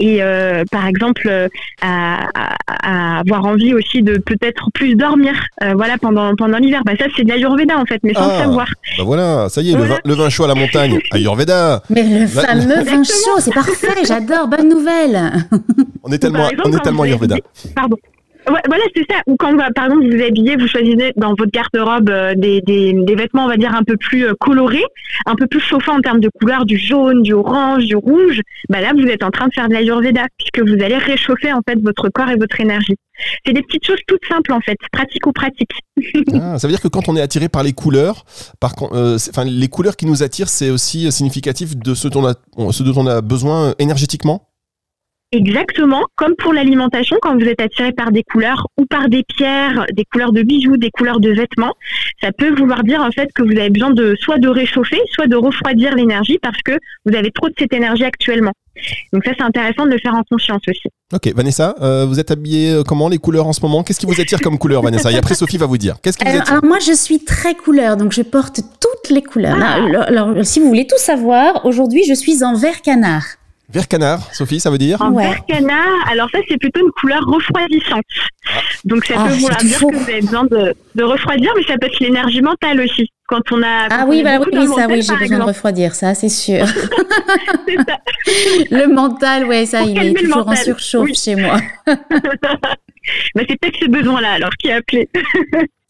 et 0.00 0.22
euh, 0.22 0.64
par 0.70 0.86
exemple 0.86 1.28
euh, 1.28 1.48
à, 1.82 2.28
à, 2.66 3.20
avoir 3.20 3.44
envie 3.44 3.74
aussi 3.74 4.02
de 4.02 4.16
peut-être 4.18 4.70
plus 4.72 4.94
dormir 4.94 5.34
euh, 5.62 5.74
voilà 5.74 5.98
pendant 5.98 6.34
pendant 6.36 6.58
l'hiver 6.58 6.82
bah 6.86 6.92
ça 6.98 7.04
c'est 7.16 7.24
de 7.24 7.28
l'ayurveda 7.28 7.78
en 7.78 7.84
fait 7.84 8.00
mais 8.02 8.14
sans 8.14 8.26
le 8.26 8.32
Ah, 8.32 8.38
savoir 8.44 8.66
Bah 8.96 9.04
voilà, 9.04 9.48
ça 9.48 9.60
y 9.62 9.72
est, 9.72 9.76
le, 9.76 9.84
vin, 9.84 9.98
le 10.04 10.14
vin 10.14 10.28
chaud 10.30 10.44
à 10.44 10.48
la 10.48 10.54
montagne, 10.54 10.98
Ayurveda. 11.12 11.82
Mais 11.90 12.02
le 12.02 12.34
Bah, 12.34 12.42
fameux 12.42 12.82
vin 12.84 13.02
chaud, 13.04 13.38
c'est 13.40 13.52
parfait, 13.54 14.04
j'adore, 14.06 14.48
bonne 14.48 14.68
nouvelle. 14.68 15.32
On 16.02 16.10
est 16.12 16.18
tellement, 16.18 16.48
exemple, 16.48 16.68
on 16.72 16.76
est 16.76 16.80
tellement 16.80 17.02
Ayurveda. 17.02 17.36
Pardon. 17.74 17.96
Voilà, 18.50 18.84
c'est 18.94 19.06
ça. 19.10 19.20
Ou 19.26 19.36
quand, 19.36 19.56
par 19.74 19.86
exemple, 19.86 20.04
vous 20.04 20.16
vous 20.16 20.22
habillez, 20.22 20.56
vous 20.56 20.66
choisissez 20.66 21.12
dans 21.16 21.30
votre 21.30 21.50
garde-robe 21.50 22.10
euh, 22.10 22.34
des, 22.34 22.94
vêtements, 23.16 23.44
on 23.44 23.48
va 23.48 23.56
dire, 23.56 23.74
un 23.74 23.82
peu 23.82 23.96
plus 23.96 24.26
euh, 24.26 24.34
colorés, 24.38 24.84
un 25.26 25.34
peu 25.34 25.46
plus 25.46 25.60
chauffants 25.60 25.98
en 25.98 26.00
termes 26.00 26.20
de 26.20 26.30
couleurs, 26.40 26.64
du 26.64 26.76
jaune, 26.76 27.22
du 27.22 27.32
orange, 27.32 27.86
du 27.86 27.96
rouge. 27.96 28.40
Bah 28.68 28.80
là, 28.80 28.92
vous 28.94 29.06
êtes 29.06 29.22
en 29.22 29.30
train 29.30 29.48
de 29.48 29.52
faire 29.52 29.68
de 29.68 29.74
l'ayurveda, 29.74 30.26
puisque 30.38 30.68
vous 30.68 30.82
allez 30.82 30.96
réchauffer, 30.96 31.52
en 31.52 31.60
fait, 31.68 31.78
votre 31.82 32.08
corps 32.08 32.30
et 32.30 32.36
votre 32.36 32.60
énergie. 32.60 32.96
C'est 33.44 33.52
des 33.52 33.62
petites 33.62 33.86
choses 33.86 34.00
toutes 34.06 34.24
simples, 34.28 34.52
en 34.52 34.60
fait, 34.60 34.76
pratico-pratiques. 34.92 35.70
Ah, 36.32 36.58
ça 36.58 36.66
veut 36.66 36.72
dire 36.72 36.80
que 36.80 36.88
quand 36.88 37.08
on 37.08 37.16
est 37.16 37.20
attiré 37.20 37.48
par 37.48 37.62
les 37.62 37.72
couleurs, 37.72 38.24
par, 38.58 38.72
euh, 38.92 39.18
les 39.44 39.68
couleurs 39.68 39.96
qui 39.96 40.06
nous 40.06 40.22
attirent, 40.22 40.48
c'est 40.48 40.70
aussi 40.70 41.10
significatif 41.12 41.76
de 41.76 41.94
ce 41.94 42.08
dont 42.08 42.34
on 42.56 43.06
a, 43.06 43.20
besoin 43.20 43.74
énergétiquement? 43.78 44.49
Exactement, 45.32 46.02
comme 46.16 46.34
pour 46.34 46.52
l'alimentation, 46.52 47.16
quand 47.22 47.38
vous 47.38 47.46
êtes 47.46 47.60
attiré 47.60 47.92
par 47.92 48.10
des 48.10 48.24
couleurs 48.24 48.66
ou 48.76 48.84
par 48.84 49.08
des 49.08 49.22
pierres, 49.22 49.86
des 49.92 50.04
couleurs 50.04 50.32
de 50.32 50.42
bijoux, 50.42 50.76
des 50.76 50.90
couleurs 50.90 51.20
de 51.20 51.30
vêtements, 51.30 51.74
ça 52.20 52.32
peut 52.32 52.52
vouloir 52.52 52.82
dire 52.82 53.00
en 53.00 53.12
fait 53.12 53.28
que 53.32 53.44
vous 53.44 53.52
avez 53.52 53.70
besoin 53.70 53.90
de 53.90 54.16
soit 54.20 54.38
de 54.38 54.48
réchauffer, 54.48 54.98
soit 55.12 55.28
de 55.28 55.36
refroidir 55.36 55.94
l'énergie 55.94 56.38
parce 56.42 56.60
que 56.64 56.72
vous 57.06 57.14
avez 57.14 57.30
trop 57.30 57.48
de 57.48 57.54
cette 57.56 57.72
énergie 57.72 58.02
actuellement. 58.02 58.52
Donc 59.12 59.24
ça 59.24 59.30
c'est 59.36 59.44
intéressant 59.44 59.84
de 59.84 59.90
le 59.90 59.98
faire 59.98 60.14
en 60.14 60.24
conscience 60.28 60.62
aussi. 60.68 60.88
Ok, 61.12 61.32
Vanessa, 61.34 61.76
euh, 61.80 62.06
vous 62.06 62.18
êtes 62.18 62.32
habillée 62.32 62.72
euh, 62.72 62.82
comment 62.82 63.08
les 63.08 63.18
couleurs 63.18 63.46
en 63.46 63.52
ce 63.52 63.60
moment? 63.60 63.84
Qu'est-ce 63.84 64.00
qui 64.00 64.06
vous 64.06 64.20
attire 64.20 64.40
comme 64.40 64.58
couleur, 64.58 64.82
Vanessa? 64.82 65.12
Et 65.12 65.16
après, 65.16 65.34
Sophie 65.34 65.58
va 65.58 65.66
vous 65.66 65.78
dire. 65.78 65.96
Qu'est-ce 66.02 66.18
qui 66.18 66.24
vous 66.24 66.30
Alors, 66.30 66.42
attire? 66.42 66.54
alors, 66.54 66.64
moi, 66.64 66.78
je 66.78 66.92
suis 66.92 67.24
très 67.24 67.54
couleur, 67.54 67.96
donc 67.96 68.12
je 68.12 68.22
porte 68.22 68.60
toutes 68.80 69.10
les 69.10 69.22
couleurs. 69.22 69.60
Alors, 69.60 70.02
alors, 70.02 70.44
si 70.44 70.60
vous 70.60 70.68
voulez 70.68 70.86
tout 70.86 70.98
savoir, 70.98 71.66
aujourd'hui, 71.66 72.04
je 72.08 72.14
suis 72.14 72.44
en 72.44 72.54
vert 72.54 72.80
canard. 72.82 73.24
Vert 73.72 73.86
canard, 73.86 74.34
Sophie, 74.34 74.58
ça 74.58 74.68
veut 74.70 74.78
dire 74.78 75.00
En 75.00 75.12
Ouais. 75.12 75.28
vert 75.28 75.44
canard, 75.46 76.08
alors 76.10 76.28
ça 76.32 76.38
c'est 76.48 76.56
plutôt 76.58 76.80
une 76.80 76.90
couleur 77.00 77.20
refroidissante. 77.24 78.02
Donc 78.84 79.04
ça 79.04 79.14
Ah, 79.16 79.24
peut 79.26 79.30
c'est 79.34 79.38
vouloir 79.40 79.60
dire 79.60 79.78
que 79.78 79.94
vous 79.96 80.10
avez 80.10 80.20
besoin 80.22 80.44
de, 80.44 80.74
de 80.96 81.04
refroidir, 81.04 81.52
mais 81.56 81.62
ça 81.62 81.74
peut 81.80 81.86
être 81.86 82.00
l'énergie 82.00 82.40
mentale 82.42 82.80
aussi. 82.80 83.08
Quand 83.28 83.40
on 83.52 83.62
a 83.62 83.88
quand 83.88 83.96
Ah 84.00 84.04
on 84.06 84.10
oui, 84.10 84.24
bah, 84.24 84.38
oui, 84.40 84.50
ça, 84.52 84.68
mental, 84.68 84.90
oui, 84.90 85.02
j'ai 85.02 85.16
besoin 85.16 85.38
de 85.38 85.42
refroidir, 85.44 85.94
ça, 85.94 86.14
c'est 86.14 86.28
sûr. 86.28 86.66
Ça. 87.86 87.98
le 88.72 88.86
mental, 88.92 89.44
ouais, 89.46 89.66
ça, 89.66 89.80
Pour 89.80 89.88
il 89.90 89.98
est 90.04 90.14
toujours 90.14 90.38
en 90.38 90.44
mental, 90.46 90.64
surchauffe 90.64 91.04
oui. 91.10 91.14
chez 91.14 91.36
moi. 91.36 91.58
Bah, 93.34 93.42
c'est 93.48 93.58
peut-être 93.58 93.78
ce 93.80 93.86
besoin-là 93.86 94.32
alors 94.32 94.50
qui 94.58 94.70
a 94.70 94.76
appelé. 94.76 95.08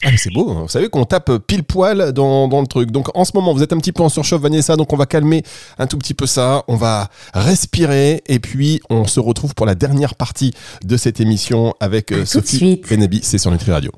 Ah, 0.02 0.10
mais 0.10 0.16
c'est 0.16 0.32
beau, 0.32 0.50
hein. 0.50 0.60
vous 0.62 0.68
savez 0.68 0.88
qu'on 0.88 1.04
tape 1.04 1.30
pile 1.46 1.62
poil 1.62 2.12
dans, 2.12 2.48
dans 2.48 2.62
le 2.62 2.66
truc. 2.66 2.90
Donc 2.90 3.14
en 3.14 3.24
ce 3.26 3.32
moment, 3.34 3.52
vous 3.52 3.62
êtes 3.62 3.74
un 3.74 3.78
petit 3.78 3.92
peu 3.92 4.02
en 4.02 4.08
surchauffe, 4.08 4.40
Vanessa, 4.40 4.76
donc 4.76 4.92
on 4.94 4.96
va 4.96 5.04
calmer 5.04 5.42
un 5.78 5.86
tout 5.86 5.98
petit 5.98 6.14
peu 6.14 6.26
ça, 6.26 6.64
on 6.68 6.76
va 6.76 7.08
respirer, 7.34 8.22
et 8.26 8.38
puis 8.38 8.80
on 8.88 9.06
se 9.06 9.20
retrouve 9.20 9.54
pour 9.54 9.66
la 9.66 9.74
dernière 9.74 10.14
partie 10.14 10.54
de 10.82 10.96
cette 10.96 11.20
émission 11.20 11.74
avec 11.80 12.12
euh, 12.12 12.22
À 12.22 12.26
Sophie. 12.26 12.80
Benabi, 12.88 13.20
c'est 13.22 13.38
sur 13.38 13.50
Nutri 13.50 13.72
Radio. 13.72 13.92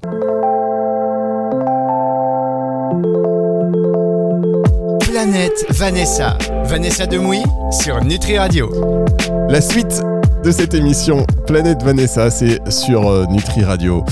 Planète 5.00 5.66
Vanessa. 5.68 6.36
Vanessa 6.64 7.06
Demouy 7.06 7.42
sur 7.70 8.02
Nutri 8.02 8.38
Radio. 8.38 8.72
La 9.48 9.60
suite 9.60 10.02
de 10.44 10.50
cette 10.50 10.74
émission, 10.74 11.24
Planète 11.46 11.82
Vanessa, 11.82 12.28
c'est 12.30 12.58
sur 12.72 13.08
euh, 13.08 13.26
Nutri 13.26 13.62
Radio. 13.62 14.04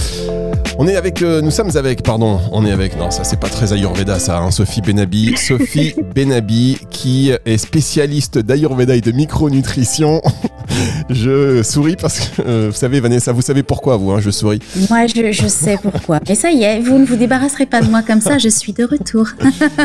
On 0.83 0.89
est 0.89 0.97
avec, 0.97 1.21
euh, 1.21 1.43
nous 1.43 1.51
sommes 1.51 1.77
avec, 1.77 2.03
pardon, 2.03 2.41
on 2.53 2.65
est 2.65 2.73
avec, 2.73 2.99
non, 2.99 3.11
ça 3.11 3.23
c'est 3.23 3.39
pas 3.39 3.51
très 3.51 3.75
Ayurveda 3.75 4.19
ça, 4.19 4.39
hein, 4.39 4.51
Sophie 4.51 4.81
Benabi. 4.81 5.35
Sophie 5.37 5.93
Benabi 6.15 6.79
qui 6.89 7.31
est 7.45 7.59
spécialiste 7.59 8.39
d'Ayurveda 8.39 8.97
et 8.97 9.03
de 9.03 9.13
micronutrition. 9.13 10.23
je 11.11 11.63
souris 11.63 11.97
parce 12.01 12.21
que, 12.21 12.41
euh, 12.41 12.69
vous 12.71 12.79
savez 12.79 13.01
Vanessa, 13.01 13.31
vous 13.31 13.43
savez 13.43 13.63
pourquoi 13.63 13.99
vous, 13.99 14.11
hein, 14.11 14.21
je 14.21 14.31
souris. 14.31 14.61
Moi, 14.89 15.07
je, 15.07 15.33
je 15.33 15.49
sais 15.49 15.77
pourquoi. 15.83 16.19
Mais 16.27 16.35
ça 16.35 16.51
y 16.51 16.63
est, 16.63 16.81
vous 16.81 16.97
ne 16.99 17.05
vous 17.05 17.17
débarrasserez 17.17 17.67
pas 17.67 17.83
de 17.83 17.91
moi 17.91 18.01
comme 18.01 18.23
ça, 18.23 18.39
je 18.39 18.49
suis 18.49 18.73
de 18.73 18.85
retour. 18.85 19.27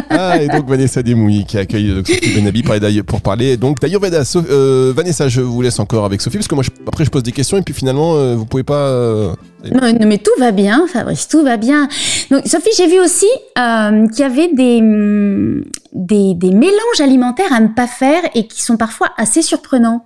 Ah, 0.10 0.42
et 0.42 0.48
donc 0.48 0.70
Vanessa 0.70 1.04
Demouy 1.04 1.44
qui 1.46 1.58
accueille 1.58 1.90
euh, 1.90 2.04
Sophie 2.06 2.36
Benabi 2.36 2.64
pour, 3.04 3.20
parler 3.20 3.58
donc 3.58 3.82
d'Ayurveda. 3.82 4.24
So- 4.24 4.46
euh, 4.50 4.94
Vanessa, 4.96 5.28
je 5.28 5.42
vous 5.42 5.62
laisse 5.62 5.80
encore 5.80 6.06
avec 6.06 6.22
Sophie 6.22 6.38
parce 6.38 6.48
que 6.48 6.56
moi 6.56 6.64
je- 6.64 6.70
après 6.88 7.04
je 7.04 7.10
pose 7.10 7.24
des 7.24 7.34
questions 7.34 7.58
et 7.58 7.62
puis 7.64 7.74
finalement 7.74 8.36
vous 8.36 8.46
pouvez 8.46 8.64
pas... 8.64 9.36
Non, 9.72 9.94
non, 10.00 10.08
mais 10.08 10.18
tout 10.18 10.32
va 10.40 10.52
bien, 10.52 10.86
Fabrice, 10.88 11.28
tout 11.28 11.44
va 11.44 11.58
bien. 11.58 11.88
Donc, 12.32 12.46
Sophie, 12.46 12.70
j'ai 12.78 12.88
vu 12.88 13.00
aussi 13.00 13.26
euh, 13.58 14.08
qu'il 14.08 14.20
y 14.20 14.24
avait 14.24 14.50
des, 14.54 14.78
hum, 14.80 15.64
des, 15.94 16.34
des 16.36 16.52
mélanges 16.52 17.02
alimentaires 17.02 17.52
à 17.54 17.60
ne 17.60 17.70
pas 17.70 17.88
faire 17.88 18.22
et 18.36 18.48
qui 18.48 18.62
sont 18.62 18.78
parfois 18.78 19.10
assez 19.18 19.42
surprenants. 19.42 20.06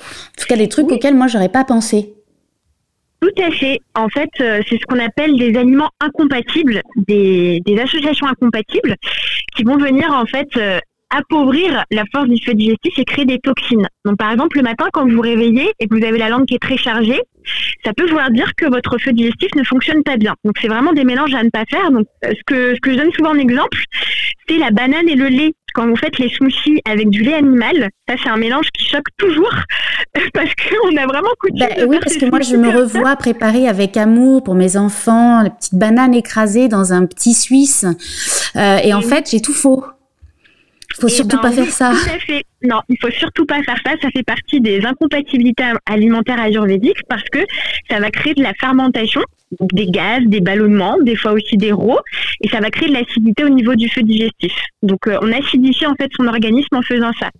En 0.00 0.40
tout 0.40 0.46
cas, 0.48 0.56
des 0.56 0.68
trucs 0.68 0.88
Oui. 0.88 0.94
auxquels 0.94 1.14
moi, 1.14 1.26
j'aurais 1.28 1.48
pas 1.48 1.64
pensé. 1.64 2.14
Tout 3.20 3.42
à 3.42 3.50
fait. 3.52 3.80
En 3.94 4.08
fait, 4.08 4.28
euh, 4.40 4.60
c'est 4.68 4.76
ce 4.76 4.84
qu'on 4.86 4.98
appelle 4.98 5.38
des 5.38 5.56
aliments 5.58 5.88
incompatibles, 6.00 6.82
des, 7.08 7.60
des 7.64 7.78
associations 7.80 8.26
incompatibles 8.26 8.96
qui 9.56 9.62
vont 9.64 9.78
venir 9.78 10.12
en 10.12 10.26
fait 10.26 10.48
euh, 10.58 10.78
appauvrir 11.08 11.84
la 11.90 12.02
force 12.12 12.28
du 12.28 12.36
feu 12.44 12.52
digestif 12.52 12.98
et 12.98 13.04
créer 13.04 13.24
des 13.24 13.38
toxines. 13.38 13.86
Donc 14.04 14.18
par 14.18 14.30
exemple, 14.30 14.58
le 14.58 14.62
matin, 14.62 14.86
quand 14.92 15.04
vous 15.08 15.14
vous 15.14 15.20
réveillez 15.22 15.72
et 15.80 15.86
que 15.88 15.96
vous 15.96 16.04
avez 16.04 16.18
la 16.18 16.28
langue 16.28 16.44
qui 16.44 16.54
est 16.56 16.62
très 16.62 16.76
chargée, 16.76 17.22
ça 17.84 17.92
peut 17.94 18.06
vouloir 18.06 18.30
dire 18.30 18.52
que 18.56 18.66
votre 18.66 18.98
feu 18.98 19.12
digestif 19.12 19.50
ne 19.56 19.64
fonctionne 19.64 20.02
pas 20.02 20.16
bien. 20.16 20.34
Donc 20.44 20.54
c'est 20.60 20.68
vraiment 20.68 20.92
des 20.92 21.04
mélanges 21.04 21.34
à 21.34 21.42
ne 21.42 21.50
pas 21.50 21.64
faire. 21.68 21.90
Donc 21.90 22.06
euh, 22.24 22.30
ce 22.30 22.42
que, 22.46 22.74
ce 22.74 22.80
que 22.80 22.92
je 22.92 22.96
donne 22.96 23.12
souvent 23.12 23.30
en 23.30 23.38
exemple, 23.38 23.78
c'est 24.48 24.58
la 24.58 24.70
banane 24.70 25.08
et 25.08 25.14
le 25.16 25.28
lait. 25.28 25.52
Quand 25.74 25.88
vous 25.88 25.96
faites 25.96 26.18
les 26.18 26.28
smoothies 26.28 26.80
avec 26.88 27.10
du 27.10 27.22
lait 27.22 27.34
animal, 27.34 27.90
ça 28.08 28.14
c'est 28.22 28.28
un 28.30 28.36
mélange 28.36 28.66
qui 28.72 28.86
choque 28.88 29.08
toujours 29.18 29.52
parce 30.32 30.50
qu'on 30.54 30.96
a 30.96 31.04
vraiment 31.06 31.30
coutume 31.40 31.58
Bah, 31.58 31.66
de 31.76 31.84
oui, 31.84 31.98
parce 32.00 32.16
que 32.16 32.26
moi, 32.26 32.40
je 32.42 32.54
me 32.54 32.70
ça. 32.70 32.76
revois 32.78 33.16
préparer 33.16 33.66
avec 33.66 33.96
amour 33.96 34.44
pour 34.44 34.54
mes 34.54 34.76
enfants 34.76 35.42
la 35.42 35.50
petite 35.50 35.74
banane 35.74 36.14
écrasée 36.14 36.68
dans 36.68 36.92
un 36.92 37.06
petit 37.06 37.34
Suisse. 37.34 37.84
Euh, 38.54 38.76
et 38.84 38.94
en 38.94 39.00
fait, 39.00 39.28
j'ai 39.32 39.40
tout 39.40 39.52
faux. 39.52 39.84
Faut 40.98 41.08
Eh 41.08 41.10
surtout 41.10 41.36
ben 41.36 41.42
pas 41.42 41.52
faire 41.52 41.70
ça. 41.70 41.90
Tout 41.90 42.10
à 42.14 42.18
fait. 42.18 42.44
Non, 42.62 42.80
il 42.88 42.96
faut 43.00 43.10
surtout 43.10 43.44
pas 43.46 43.62
faire 43.62 43.78
ça. 43.84 43.92
Ça 44.00 44.08
fait 44.10 44.22
partie 44.22 44.60
des 44.60 44.84
incompatibilités 44.84 45.64
alimentaires 45.86 46.40
ayurvédiques 46.40 47.02
parce 47.08 47.24
que 47.24 47.40
ça 47.90 48.00
va 48.00 48.10
créer 48.10 48.34
de 48.34 48.42
la 48.42 48.52
fermentation, 48.54 49.22
des 49.60 49.86
gaz, 49.86 50.22
des 50.26 50.40
ballonnements, 50.40 50.96
des 51.02 51.16
fois 51.16 51.32
aussi 51.32 51.56
des 51.56 51.72
rots, 51.72 52.00
et 52.40 52.48
ça 52.48 52.60
va 52.60 52.70
créer 52.70 52.88
de 52.88 52.94
l'acidité 52.94 53.44
au 53.44 53.48
niveau 53.48 53.74
du 53.74 53.88
feu 53.88 54.02
digestif. 54.02 54.52
Donc 54.82 55.06
euh, 55.06 55.18
on 55.22 55.32
acidifie 55.32 55.86
en 55.86 55.94
fait 55.94 56.10
son 56.16 56.26
organisme 56.26 56.74
en 56.76 56.82
faisant 56.82 57.12
ça. 57.18 57.30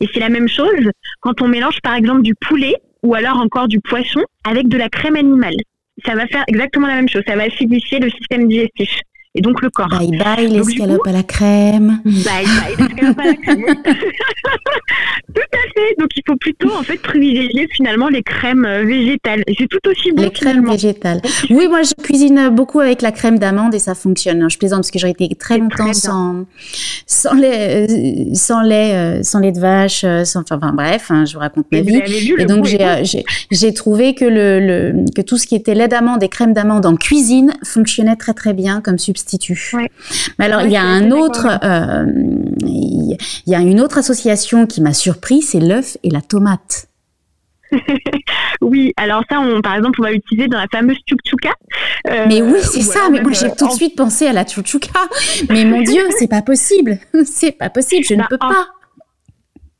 Et 0.00 0.08
c'est 0.12 0.20
la 0.20 0.28
même 0.28 0.48
chose 0.48 0.90
quand 1.20 1.40
on 1.42 1.48
mélange 1.48 1.80
par 1.82 1.94
exemple 1.94 2.22
du 2.22 2.34
poulet 2.34 2.74
ou 3.02 3.14
alors 3.14 3.38
encore 3.38 3.68
du 3.68 3.80
poisson 3.80 4.20
avec 4.48 4.68
de 4.68 4.76
la 4.76 4.88
crème 4.88 5.16
animale. 5.16 5.56
Ça 6.04 6.14
va 6.14 6.26
faire 6.26 6.44
exactement 6.48 6.88
la 6.88 6.96
même 6.96 7.08
chose. 7.08 7.22
Ça 7.26 7.36
va 7.36 7.44
acidifier 7.44 8.00
le 8.00 8.10
système 8.10 8.48
digestif 8.48 8.90
et 9.34 9.40
donc 9.40 9.62
le 9.62 9.70
corps. 9.70 9.88
Bye 9.88 10.16
bye, 10.16 10.48
l'escalope 10.48 11.06
à 11.06 11.12
la 11.12 11.22
crème. 11.22 12.00
Bye 12.04 12.44
bye, 12.44 12.76
l'escalope 12.78 13.18
à 13.18 13.24
la 13.24 13.34
crème. 13.34 13.64
tout 15.34 15.40
à 15.52 15.72
fait. 15.74 15.94
Donc 15.98 16.10
il 16.16 16.22
faut 16.26 16.36
plutôt 16.36 16.72
en 16.72 16.82
fait 16.82 16.98
privilégier 16.98 17.68
finalement 17.72 18.08
les 18.08 18.22
crèmes 18.22 18.64
euh, 18.64 18.84
végétales. 18.84 19.42
C'est 19.58 19.68
tout 19.68 19.88
aussi 19.88 20.12
bon. 20.12 20.22
Les 20.22 20.30
crèmes 20.30 20.68
végétales. 20.68 21.20
Oui, 21.50 21.66
moi 21.68 21.82
je 21.82 21.94
cuisine 22.02 22.48
beaucoup 22.50 22.80
avec 22.80 23.02
la 23.02 23.12
crème 23.12 23.38
d'amande 23.38 23.74
et 23.74 23.78
ça 23.78 23.94
fonctionne. 23.94 24.48
Je 24.48 24.58
plaisante 24.58 24.80
parce 24.80 24.90
que 24.90 24.98
j'aurais 24.98 25.12
été 25.12 25.28
très 25.34 25.58
longtemps 25.58 25.92
sans 25.92 26.46
sans 27.06 27.34
lait, 27.34 27.88
euh, 27.88 28.34
sans 28.34 28.62
lait, 28.62 28.94
euh, 28.94 29.22
sans 29.22 29.40
lait 29.40 29.52
de 29.52 29.60
vache, 29.60 30.04
euh, 30.04 30.24
sans, 30.24 30.40
enfin, 30.40 30.56
enfin, 30.56 30.72
bref, 30.72 31.06
hein, 31.10 31.24
je 31.24 31.34
vous 31.34 31.40
raconte 31.40 31.66
ma 31.72 31.80
vie. 31.80 32.00
vu, 32.02 32.36
Et 32.38 32.46
donc 32.46 32.64
j'ai 32.66 32.82
euh, 32.82 33.72
trouvé 33.72 34.14
que 34.14 34.24
le, 34.24 34.60
le 34.60 35.04
que 35.14 35.22
tout 35.22 35.36
ce 35.36 35.46
qui 35.46 35.54
était 35.54 35.74
lait 35.74 35.88
d'amande 35.88 36.22
et 36.22 36.28
crème 36.28 36.52
d'amande 36.52 36.86
en 36.86 36.96
cuisine 36.96 37.52
fonctionnait 37.62 38.16
très 38.16 38.34
très 38.34 38.52
bien 38.52 38.80
comme 38.80 38.98
substitut. 39.24 39.58
Ouais. 39.76 39.90
Mais 40.38 40.44
alors 40.46 40.62
il 40.62 40.70
y 40.70 40.76
a 40.76 40.82
un 40.82 41.10
autre, 41.10 41.46
euh, 41.62 42.04
il 42.60 43.16
y 43.46 43.54
a 43.54 43.60
une 43.60 43.80
autre 43.80 43.98
association 43.98 44.66
qui 44.66 44.80
m'a 44.82 44.92
surpris, 44.92 45.42
c'est 45.42 45.60
l'œuf 45.60 45.96
et 46.02 46.10
la 46.10 46.20
tomate. 46.20 46.86
Oui, 48.60 48.92
alors 48.96 49.22
ça, 49.28 49.40
on, 49.40 49.60
par 49.60 49.74
exemple, 49.74 50.00
on 50.00 50.04
va 50.04 50.12
l'utiliser 50.12 50.48
dans 50.48 50.58
la 50.58 50.68
fameuse 50.72 50.96
tchouktchouka. 51.06 51.50
Euh, 52.08 52.24
Mais 52.28 52.40
oui, 52.40 52.60
c'est 52.62 52.80
ça. 52.80 53.10
Mais 53.10 53.20
moi, 53.20 53.32
j'ai 53.32 53.46
euh, 53.46 53.50
tout 53.58 53.66
de 53.66 53.70
en- 53.72 53.74
suite 53.74 53.94
pensé 53.96 54.26
à 54.26 54.32
la 54.32 54.46
chouchouka. 54.46 54.88
Mais 55.50 55.64
mon 55.66 55.82
Dieu, 55.82 56.00
c'est 56.18 56.28
pas 56.28 56.40
possible. 56.40 56.98
C'est 57.26 57.52
pas 57.52 57.68
possible. 57.68 58.04
Je 58.06 58.14
ne 58.14 58.20
Bah, 58.20 58.26
peux 58.30 58.38
en- 58.40 58.48
pas. 58.48 58.66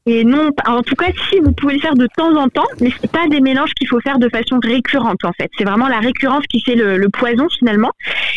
Et 0.06 0.22
non, 0.22 0.50
en 0.66 0.82
tout 0.82 0.96
cas, 0.96 1.06
si 1.30 1.40
vous 1.40 1.52
pouvez 1.52 1.74
le 1.74 1.80
faire 1.80 1.94
de 1.94 2.06
temps 2.14 2.36
en 2.36 2.48
temps, 2.48 2.66
mais 2.78 2.90
c'est 3.00 3.10
pas 3.10 3.26
des 3.26 3.40
mélanges 3.40 3.72
qu'il 3.72 3.88
faut 3.88 4.00
faire 4.00 4.18
de 4.18 4.28
façon 4.28 4.60
récurrente 4.62 5.24
en 5.24 5.32
fait. 5.32 5.50
C'est 5.56 5.64
vraiment 5.64 5.88
la 5.88 5.98
récurrence 5.98 6.44
qui 6.50 6.60
fait 6.60 6.74
le, 6.74 7.08
poison 7.08 7.46
finalement. 7.58 7.90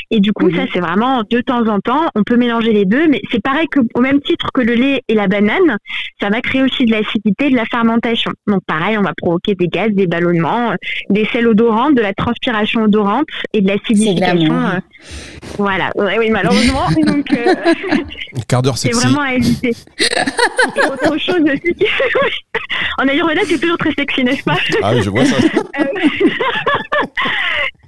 Et 0.09 0.21
du 0.21 0.31
coup, 0.31 0.49
ça 0.49 0.63
c'est 0.73 0.79
vraiment 0.79 1.23
de 1.29 1.41
temps 1.41 1.67
en 1.67 1.81
temps. 1.81 2.07
On 2.15 2.23
peut 2.23 2.37
mélanger 2.37 2.71
les 2.71 2.85
deux, 2.85 3.09
mais 3.09 3.21
c'est 3.31 3.41
pareil 3.41 3.67
que 3.67 3.81
au 3.95 3.99
même 3.99 4.21
titre 4.21 4.47
que 4.53 4.61
le 4.61 4.75
lait 4.75 5.01
et 5.09 5.13
la 5.13 5.27
banane, 5.27 5.77
ça 6.21 6.29
va 6.29 6.39
créer 6.39 6.61
aussi 6.61 6.85
de 6.85 6.91
l'acidité, 6.91 7.49
de 7.49 7.55
la 7.55 7.65
fermentation. 7.65 8.31
Donc 8.47 8.61
pareil, 8.65 8.97
on 8.97 9.01
va 9.01 9.13
provoquer 9.17 9.55
des 9.55 9.67
gaz, 9.67 9.91
des 9.91 10.07
ballonnements, 10.07 10.71
euh, 10.71 10.75
des 11.09 11.25
sels 11.33 11.47
odorants, 11.47 11.91
de 11.91 12.01
la 12.01 12.13
transpiration 12.13 12.83
odorante 12.83 13.27
et 13.51 13.59
de 13.59 13.67
l'acidification. 13.67 14.53
Euh, 14.53 14.79
voilà. 15.57 15.91
oui, 15.97 16.29
malheureusement. 16.29 16.87
donc, 17.05 17.25
euh, 17.33 17.53
quart 18.47 18.61
d'heure 18.61 18.77
C'est 18.77 18.91
vraiment 18.91 19.21
à 19.21 19.33
éviter. 19.33 19.71
et 19.99 20.85
autre 20.85 21.17
chose 21.17 21.43
en 22.97 23.07
Ayurveda, 23.07 23.41
c'est 23.45 23.59
toujours 23.59 23.77
très 23.77 23.93
sexy, 23.93 24.23
n'est-ce 24.23 24.43
pas 24.43 24.57
Ah 24.81 24.93
oui, 24.93 25.01
je 25.01 25.09
vois 25.09 25.25
ça. 25.25 25.35
Euh, 25.79 25.85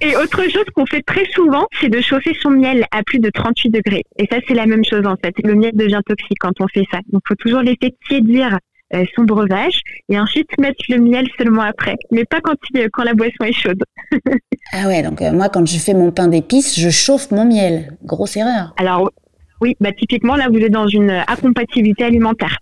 et 0.00 0.16
autre 0.16 0.42
chose 0.44 0.64
qu'on 0.74 0.86
fait 0.86 1.02
très 1.02 1.26
souvent, 1.32 1.66
c'est 1.80 1.88
de 1.88 2.00
chauffer 2.00 2.34
son 2.40 2.50
miel 2.50 2.86
à 2.90 3.02
plus 3.02 3.18
de 3.18 3.30
38 3.30 3.70
degrés. 3.70 4.04
Et 4.18 4.26
ça, 4.30 4.38
c'est 4.46 4.54
la 4.54 4.66
même 4.66 4.84
chose 4.84 5.06
en 5.06 5.16
fait. 5.16 5.34
Le 5.44 5.54
miel 5.54 5.72
devient 5.74 6.00
toxique 6.06 6.38
quand 6.40 6.60
on 6.60 6.68
fait 6.68 6.86
ça. 6.90 6.98
Donc, 7.12 7.22
il 7.24 7.28
faut 7.28 7.34
toujours 7.36 7.60
laisser 7.60 7.94
tiédir 8.08 8.58
euh, 8.92 9.04
son 9.14 9.22
breuvage 9.22 9.82
et 10.08 10.18
ensuite 10.18 10.48
mettre 10.58 10.82
le 10.88 10.98
miel 10.98 11.24
seulement 11.38 11.62
après, 11.62 11.94
mais 12.10 12.24
pas 12.24 12.40
quand, 12.40 12.56
quand 12.92 13.04
la 13.04 13.14
boisson 13.14 13.44
est 13.44 13.52
chaude. 13.52 13.80
ah 14.72 14.88
ouais, 14.88 15.04
donc 15.04 15.22
euh, 15.22 15.30
moi 15.30 15.48
quand 15.48 15.64
je 15.64 15.78
fais 15.78 15.94
mon 15.94 16.10
pain 16.10 16.26
d'épices, 16.26 16.76
je 16.76 16.90
chauffe 16.90 17.30
mon 17.30 17.44
miel. 17.44 17.96
Grosse 18.02 18.36
erreur. 18.36 18.74
Alors 18.78 19.12
oui, 19.60 19.76
bah 19.78 19.92
typiquement 19.92 20.34
là 20.34 20.48
vous 20.50 20.58
êtes 20.58 20.72
dans 20.72 20.88
une 20.88 21.22
incompatibilité 21.28 22.02
alimentaire. 22.02 22.58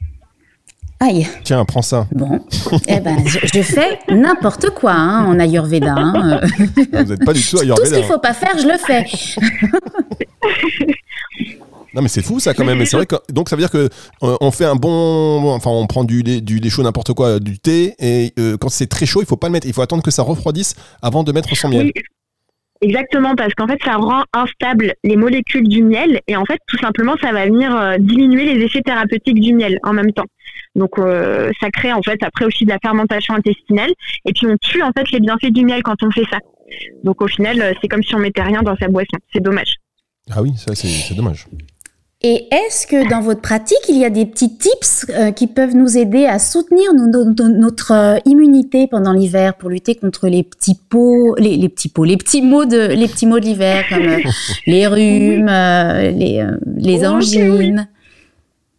Aïe. 1.01 1.29
Tiens, 1.45 1.65
prends 1.65 1.83
ça. 1.83 2.07
Bon, 2.13 2.41
eh 2.89 3.01
ben, 3.01 3.19
je, 3.25 3.63
fais 3.63 4.01
n'importe 4.09 4.71
quoi 4.71 4.93
hein, 4.93 5.27
en 5.27 5.39
Ayurveda. 5.39 5.95
Hein. 5.97 6.41
Vous 6.77 7.05
n'êtes 7.05 7.25
pas 7.25 7.33
du 7.33 7.43
tout 7.43 7.59
Ayurveda. 7.59 7.85
Tout 7.85 7.91
ce 7.91 7.95
qu'il 7.95 8.03
ne 8.03 8.13
faut 8.13 8.19
pas 8.19 8.35
faire, 8.35 8.59
je 8.59 8.67
le 8.67 8.79
fais. 8.79 9.07
Non 11.95 12.03
mais 12.03 12.09
c'est 12.09 12.23
fou 12.23 12.39
ça 12.39 12.53
quand 12.53 12.65
même. 12.65 12.85
c'est 12.85 12.97
vrai 12.97 13.07
que 13.07 13.17
donc 13.33 13.49
ça 13.49 13.57
veut 13.57 13.63
dire 13.63 13.71
que 13.71 13.89
euh, 14.23 14.37
on 14.41 14.51
fait 14.51 14.67
un 14.67 14.77
bon, 14.77 15.51
enfin 15.51 15.71
on 15.71 15.87
prend 15.87 16.05
du 16.05 16.23
lait, 16.23 16.43
du 16.43 16.59
lait 16.59 16.69
chaud 16.69 16.83
n'importe 16.83 17.15
quoi, 17.15 17.41
du 17.41 17.59
thé 17.59 17.95
et 17.99 18.35
euh, 18.39 18.59
quand 18.59 18.69
c'est 18.69 18.87
très 18.87 19.07
chaud 19.07 19.23
il 19.23 19.27
faut 19.27 19.37
pas 19.37 19.49
le 19.49 19.53
mettre, 19.53 19.67
il 19.67 19.73
faut 19.73 19.81
attendre 19.81 20.03
que 20.03 20.11
ça 20.11 20.23
refroidisse 20.23 20.75
avant 21.01 21.25
de 21.25 21.33
mettre 21.33 21.57
son 21.57 21.69
miel. 21.71 21.91
Oui. 21.95 22.03
Exactement, 22.81 23.35
parce 23.35 23.55
qu'en 23.55 23.67
fait, 23.67 23.79
ça 23.85 23.97
rend 23.97 24.23
instable 24.33 24.95
les 25.03 25.17
molécules 25.17 25.67
du 25.67 25.83
miel 25.83 26.21
et 26.29 26.37
en 26.37 26.45
fait, 26.45 26.59
tout 26.69 26.79
simplement, 26.79 27.17
ça 27.21 27.33
va 27.33 27.47
venir 27.47 27.75
euh, 27.75 27.97
diminuer 27.99 28.55
les 28.55 28.65
effets 28.65 28.83
thérapeutiques 28.83 29.41
du 29.41 29.53
miel 29.53 29.81
en 29.83 29.93
même 29.93 30.13
temps. 30.13 30.27
Donc, 30.77 30.99
euh, 30.99 31.51
ça 31.61 31.71
crée 31.71 31.93
en 31.93 32.03
fait 32.03 32.23
après 32.23 32.45
aussi 32.45 32.65
de 32.65 32.71
la 32.71 32.79
fermentation 32.81 33.35
intestinale 33.35 33.91
et 34.25 34.33
puis 34.33 34.47
on 34.47 34.57
tue 34.61 34.83
en 34.83 34.93
fait 34.97 35.11
les 35.11 35.19
bienfaits 35.19 35.51
du 35.51 35.65
miel 35.65 35.83
quand 35.83 36.01
on 36.03 36.11
fait 36.13 36.27
ça. 36.31 36.39
Donc, 37.03 37.21
au 37.21 37.27
final, 37.27 37.61
euh, 37.61 37.73
c'est 37.81 37.89
comme 37.89 38.03
si 38.03 38.15
on 38.15 38.21
mettait 38.21 38.43
rien 38.43 38.63
dans 38.63 38.77
sa 38.77 38.87
boisson. 38.87 39.19
C'est 39.33 39.43
dommage. 39.43 39.75
Ah 40.31 40.43
oui, 40.43 40.53
ça 40.57 40.75
c'est 40.75 41.15
dommage. 41.15 41.47
Et 42.21 42.49
est-ce 42.51 42.89
que 42.89 43.09
dans 43.09 43.21
votre 43.21 43.41
pratique, 43.41 43.79
il 43.89 43.97
y 43.97 44.05
a 44.05 44.11
des 44.11 44.27
petits 44.27 44.59
tips 44.59 45.07
euh, 45.11 45.31
qui 45.31 45.47
peuvent 45.47 45.77
nous 45.77 45.97
aider 45.97 46.27
à 46.27 46.41
soutenir 46.41 46.93
notre 46.93 47.93
euh, 47.93 48.19
immunité 48.25 48.89
pendant 48.89 49.13
l'hiver 49.13 49.55
pour 49.55 49.71
lutter 49.71 49.95
contre 49.95 50.27
les 50.27 50.43
petits 50.43 50.77
pots, 50.91 51.37
les, 51.39 51.69
petits 51.69 51.89
pots, 51.89 52.03
les 52.03 52.17
petits 52.17 52.43
mots 52.43 52.65
de, 52.65 52.93
les 52.93 53.07
petits 53.07 53.27
mots 53.27 53.39
de 53.39 53.45
l'hiver 53.45 53.85
comme 53.89 54.03
euh, 54.03 54.19
les 54.67 54.89
rhumes, 54.89 55.47
les, 55.47 56.45
les 56.77 57.07
angines? 57.07 57.89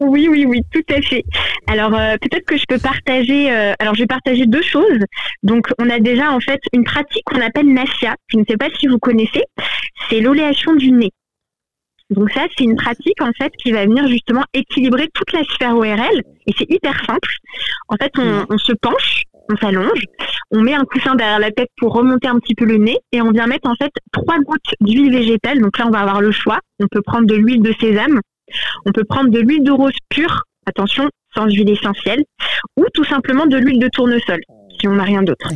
Oui, 0.02 0.28
oui, 0.30 0.45
oui, 0.45 0.62
tout 0.73 0.93
à 0.93 1.02
fait. 1.02 1.23
Alors 1.67 1.91
peut-être 1.91 2.45
que 2.45 2.58
je 2.58 2.63
peux 2.67 2.80
partager. 2.80 3.49
alors 3.80 3.95
je 3.95 4.02
vais 4.02 4.08
partager 4.08 4.45
deux 4.47 4.62
choses. 4.62 4.99
Donc 5.43 5.67
on 5.78 5.89
a 5.89 5.99
déjà 5.99 6.32
en 6.32 6.39
fait 6.41 6.60
une 6.73 6.84
pratique 6.84 7.23
qu'on 7.25 7.41
appelle 7.41 7.67
Nassia. 7.73 8.15
Je 8.28 8.38
ne 8.38 8.43
sais 8.49 8.58
pas 8.58 8.67
si 8.80 8.88
vous 8.88 8.97
connaissez. 8.97 9.43
C'est 10.10 10.19
l'oléation 10.19 10.73
du 10.75 10.91
nez. 10.91 11.12
Donc 12.10 12.32
ça, 12.32 12.48
c'est 12.58 12.63
une 12.63 12.76
pratique 12.76 13.22
en 13.22 13.32
fait 13.38 13.52
qui 13.62 13.72
va 13.72 13.86
venir 13.86 14.08
justement 14.08 14.43
équilibrer 14.54 15.10
toute 15.13 15.32
la 15.32 15.43
sphère 15.43 15.76
ORL 15.76 16.24
et 16.48 16.54
c'est 16.58 16.69
hyper 16.69 16.93
simple. 17.06 17.30
En 17.88 17.95
fait, 17.95 18.12
on, 18.17 18.58
se 18.58 18.74
penche, 18.74 19.24
on 19.52 19.56
s'allonge, 19.58 20.04
on 20.52 20.62
met 20.62 20.74
un 20.74 20.86
coussin 20.86 21.15
derrière 21.15 21.39
la 21.39 21.52
tête 21.52 21.69
pour 21.78 21.93
remonter 21.93 22.28
un 22.28 22.39
petit 22.39 22.56
peu 22.56 22.65
le 22.65 22.78
nez 22.78 22.98
et 23.12 23.22
on 23.22 23.32
vient 23.32 23.45
mettre 23.45 23.69
en 23.69 23.76
fait 23.76 23.91
trois 24.12 24.39
gouttes 24.39 24.74
d'huile 24.82 25.12
végétale. 25.12 25.60
Donc 25.62 25.78
là, 25.78 25.86
on 25.88 25.91
va 25.91 26.00
avoir 26.00 26.22
le 26.22 26.32
choix. 26.32 26.60
On 26.80 26.88
peut 26.88 27.02
prendre 27.02 27.28
de 27.28 27.36
l'huile 27.36 27.62
de 27.62 27.74
sésame, 27.80 28.22
on 28.86 28.91
peut 28.91 29.04
prendre 29.04 29.30
de 29.30 29.39
l'huile 29.39 29.63
de 29.63 29.72
rose 29.72 29.93
pure, 30.10 30.43
attention, 30.65 31.10
sans 31.36 31.45
huile 31.45 31.69
essentielle, 31.69 32.24
ou 32.78 32.86
tout 32.93 33.04
simplement 33.04 33.45
de 33.45 33.58
l'huile 33.58 33.80
de 33.80 33.89
tournesol 33.89 34.39
si 34.80 34.88
on 34.88 34.93
n'a 34.93 35.04
rien 35.04 35.22
d'autre. 35.22 35.50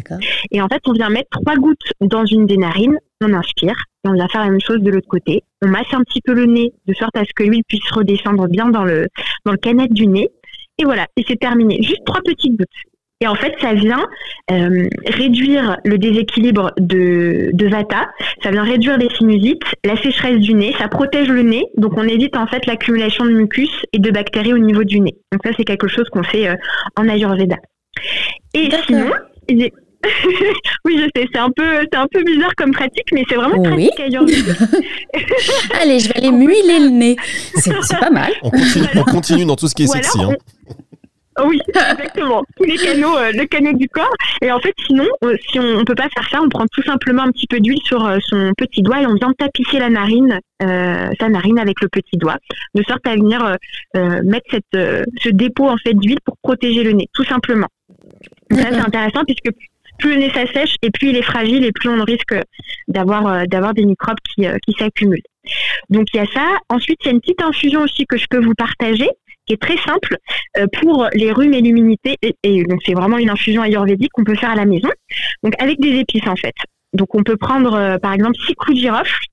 Et 0.52 0.62
en 0.62 0.68
fait, 0.68 0.82
on 0.86 0.92
vient 0.92 1.10
mettre 1.10 1.30
trois 1.30 1.56
gouttes 1.56 1.94
dans 2.02 2.26
une 2.26 2.46
des 2.46 2.58
narines, 2.58 2.98
on 3.24 3.34
inspire, 3.34 3.76
et 4.06 4.10
on 4.10 4.14
vient 4.14 4.28
faire 4.28 4.44
la 4.44 4.50
même 4.50 4.62
chose 4.62 4.82
de 4.82 4.92
l'autre 4.92 5.08
côté. 5.08 5.44
On 5.62 5.68
masse 5.68 5.94
un 5.94 6.04
petit 6.04 6.22
peu 6.22 6.34
le 6.34 6.46
nez, 6.46 6.74
de 6.88 6.94
sorte 6.94 7.16
à 7.18 7.24
ce 7.24 7.34
que 7.36 7.44
l'huile 7.44 7.64
puisse 7.68 7.90
redescendre 7.92 8.48
bien 8.48 8.70
dans 8.70 8.84
le, 8.84 9.08
dans 9.46 9.52
le 9.52 9.58
canette 9.58 9.94
du 9.94 10.08
nez. 10.08 10.30
Et 10.80 10.86
voilà, 10.86 11.08
et 11.18 11.24
c'est 11.28 11.40
terminé. 11.40 11.82
Juste 11.82 12.04
trois 12.06 12.22
petites 12.26 12.58
gouttes. 12.58 12.68
Et 13.22 13.28
en 13.28 13.36
fait, 13.36 13.54
ça 13.62 13.74
vient 13.74 14.06
euh, 14.52 14.90
réduire 15.06 15.78
le 15.86 15.98
déséquilibre 15.98 16.72
de, 16.78 17.52
de 17.54 17.68
Vata, 17.68 18.10
ça 18.44 18.52
vient 18.52 18.64
réduire 18.64 18.98
les 18.98 19.08
sinusites, 19.12 19.64
la 19.86 19.96
sécheresse 19.96 20.40
du 20.40 20.54
nez, 20.54 20.76
ça 20.78 20.90
protège 20.90 21.30
le 21.30 21.42
nez, 21.42 21.64
donc 21.78 21.94
on 21.96 22.04
évite 22.04 22.36
en 22.36 22.48
fait 22.48 22.66
l'accumulation 22.66 23.24
de 23.24 23.32
mucus 23.32 23.70
et 23.94 24.00
de 24.00 24.12
bactéries 24.12 24.54
au 24.54 24.58
niveau 24.58 24.84
du 24.84 25.00
nez. 25.00 25.16
Donc 25.32 25.42
ça, 25.46 25.52
c'est 25.56 25.64
quelque 25.64 25.88
chose 25.88 26.10
qu'on 26.10 26.24
fait 26.24 26.50
euh, 26.50 26.56
en 26.98 27.08
Ayurveda. 27.08 27.56
Et 28.54 28.70
sinon, 28.88 29.12
oui, 30.86 30.98
je 30.98 31.10
sais, 31.16 31.28
c'est 31.34 31.40
un 31.40 31.50
peu, 31.50 31.64
c'est 31.92 31.98
un 31.98 32.08
peu 32.12 32.24
bizarre 32.24 32.54
comme 32.56 32.72
pratique, 32.72 33.08
mais 33.14 33.24
c'est 33.30 33.36
vraiment 33.36 33.58
oui. 33.58 33.90
pratique 33.96 34.00
Allez, 35.82 36.00
je 36.00 36.10
vais 36.10 36.18
aller 36.18 36.32
muiler 36.32 36.80
le 36.80 36.90
nez. 36.90 37.16
C'est, 37.56 38.00
pas 38.00 38.10
mal. 38.10 38.32
On 38.44 39.04
continue, 39.04 39.46
dans 39.46 39.56
tout 39.56 39.68
ce 39.68 39.76
qui 39.76 39.84
est 39.84 39.88
sexy. 39.88 40.22
Hein. 40.22 40.34
Oui, 41.44 41.60
exactement. 41.68 42.44
Tous 42.56 42.64
les 42.64 42.78
canaux, 42.78 43.18
euh, 43.18 43.32
le 43.32 43.46
canot 43.46 43.74
du 43.74 43.88
corps. 43.90 44.14
Et 44.42 44.52
en 44.52 44.60
fait, 44.60 44.74
sinon, 44.86 45.08
euh, 45.24 45.36
si 45.50 45.60
on 45.60 45.80
ne 45.80 45.84
peut 45.84 45.96
pas 45.96 46.10
faire 46.10 46.30
ça, 46.30 46.40
on 46.42 46.50
prend 46.50 46.66
tout 46.72 46.84
simplement 46.84 47.24
un 47.24 47.32
petit 47.32 47.48
peu 47.48 47.60
d'huile 47.60 47.82
sur 47.84 48.06
euh, 48.06 48.20
son 48.22 48.54
petit 48.56 48.82
doigt 48.82 49.02
et 49.02 49.08
on 49.08 49.16
vient 49.16 49.34
tapisser 49.38 49.80
la 49.80 49.90
narine, 49.90 50.40
sa 50.62 51.30
narine 51.30 51.60
avec 51.60 51.82
le 51.82 51.90
petit 51.90 52.18
doigt, 52.18 52.38
de 52.74 52.84
sorte 52.84 53.06
à 53.06 53.16
venir 53.16 53.58
mettre 54.24 54.46
cette, 54.50 55.04
ce 55.22 55.30
dépôt 55.30 55.68
en 55.68 55.76
fait 55.78 55.94
d'huile 55.94 56.20
pour 56.24 56.38
protéger 56.42 56.84
le 56.84 56.94
nez, 56.94 57.10
tout 57.14 57.26
simplement. 57.26 57.68
Ça, 58.50 58.70
c'est 58.70 58.80
intéressant 58.80 59.24
puisque 59.26 59.50
plus 60.04 60.16
le 60.16 60.20
nez 60.20 60.32
s'assèche 60.32 60.76
et 60.82 60.92
plus 60.92 61.12
il 61.12 61.16
est 61.16 61.22
fragile 61.24 61.64
et 61.64 61.72
plus 61.72 61.88
on 61.88 62.04
risque 62.04 62.36
d'avoir 62.90 63.48
d'avoir 63.48 63.74
des 63.74 63.86
microbes 63.86 64.20
qui, 64.36 64.46
qui 64.66 64.74
s'accumulent. 64.78 65.24
Donc 65.90 66.08
il 66.14 66.18
y 66.18 66.20
a 66.20 66.26
ça. 66.26 66.58
Ensuite, 66.70 67.00
il 67.02 67.06
y 67.06 67.10
a 67.10 67.14
une 67.14 67.22
petite 67.22 67.42
infusion 67.42 67.82
aussi 67.82 68.06
que 68.06 68.18
je 68.18 68.26
peux 68.30 68.44
vous 68.44 68.54
partager 68.54 69.10
qui 69.46 69.54
est 69.54 69.62
très 69.62 69.78
simple 69.78 70.18
euh, 70.58 70.68
pour 70.82 71.08
les 71.14 71.32
rhumes 71.32 71.54
et 71.54 71.62
l'immunité. 71.62 72.18
Et, 72.22 72.64
donc 72.64 72.82
c'est 72.86 72.94
vraiment 72.94 73.18
une 73.18 73.30
infusion 73.30 73.62
ayurvédique 73.64 74.12
qu'on 74.14 74.24
peut 74.24 74.36
faire 74.36 74.52
à 74.52 74.56
la 74.56 74.66
maison. 74.66 74.90
Donc 75.44 75.54
avec 75.60 75.80
des 75.80 76.00
épices 76.00 76.28
en 76.28 76.36
fait. 76.36 76.56
Donc 76.94 77.16
on 77.16 77.24
peut 77.24 77.38
prendre 77.38 77.74
euh, 77.74 77.98
par 77.98 78.14
exemple 78.14 78.36
six 78.46 78.56
clous 78.56 78.74
de 78.74 78.80
girofle. 78.80 79.26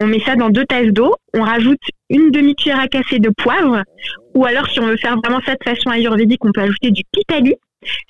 On 0.00 0.06
met 0.06 0.20
ça 0.20 0.36
dans 0.36 0.50
deux 0.50 0.64
tasses 0.64 0.92
d'eau. 0.92 1.14
On 1.34 1.42
rajoute 1.42 1.80
une 2.08 2.30
demi-cuillère 2.30 2.80
à 2.80 2.88
café 2.88 3.18
de 3.18 3.30
poivre. 3.36 3.82
Ou 4.34 4.44
alors 4.44 4.68
si 4.68 4.80
on 4.80 4.86
veut 4.86 4.96
faire 4.96 5.16
vraiment 5.18 5.40
ça 5.44 5.54
de 5.54 5.64
façon 5.64 5.90
ayurvédique, 5.90 6.44
on 6.44 6.52
peut 6.52 6.60
ajouter 6.60 6.90
du 6.90 7.02
pitali. 7.12 7.54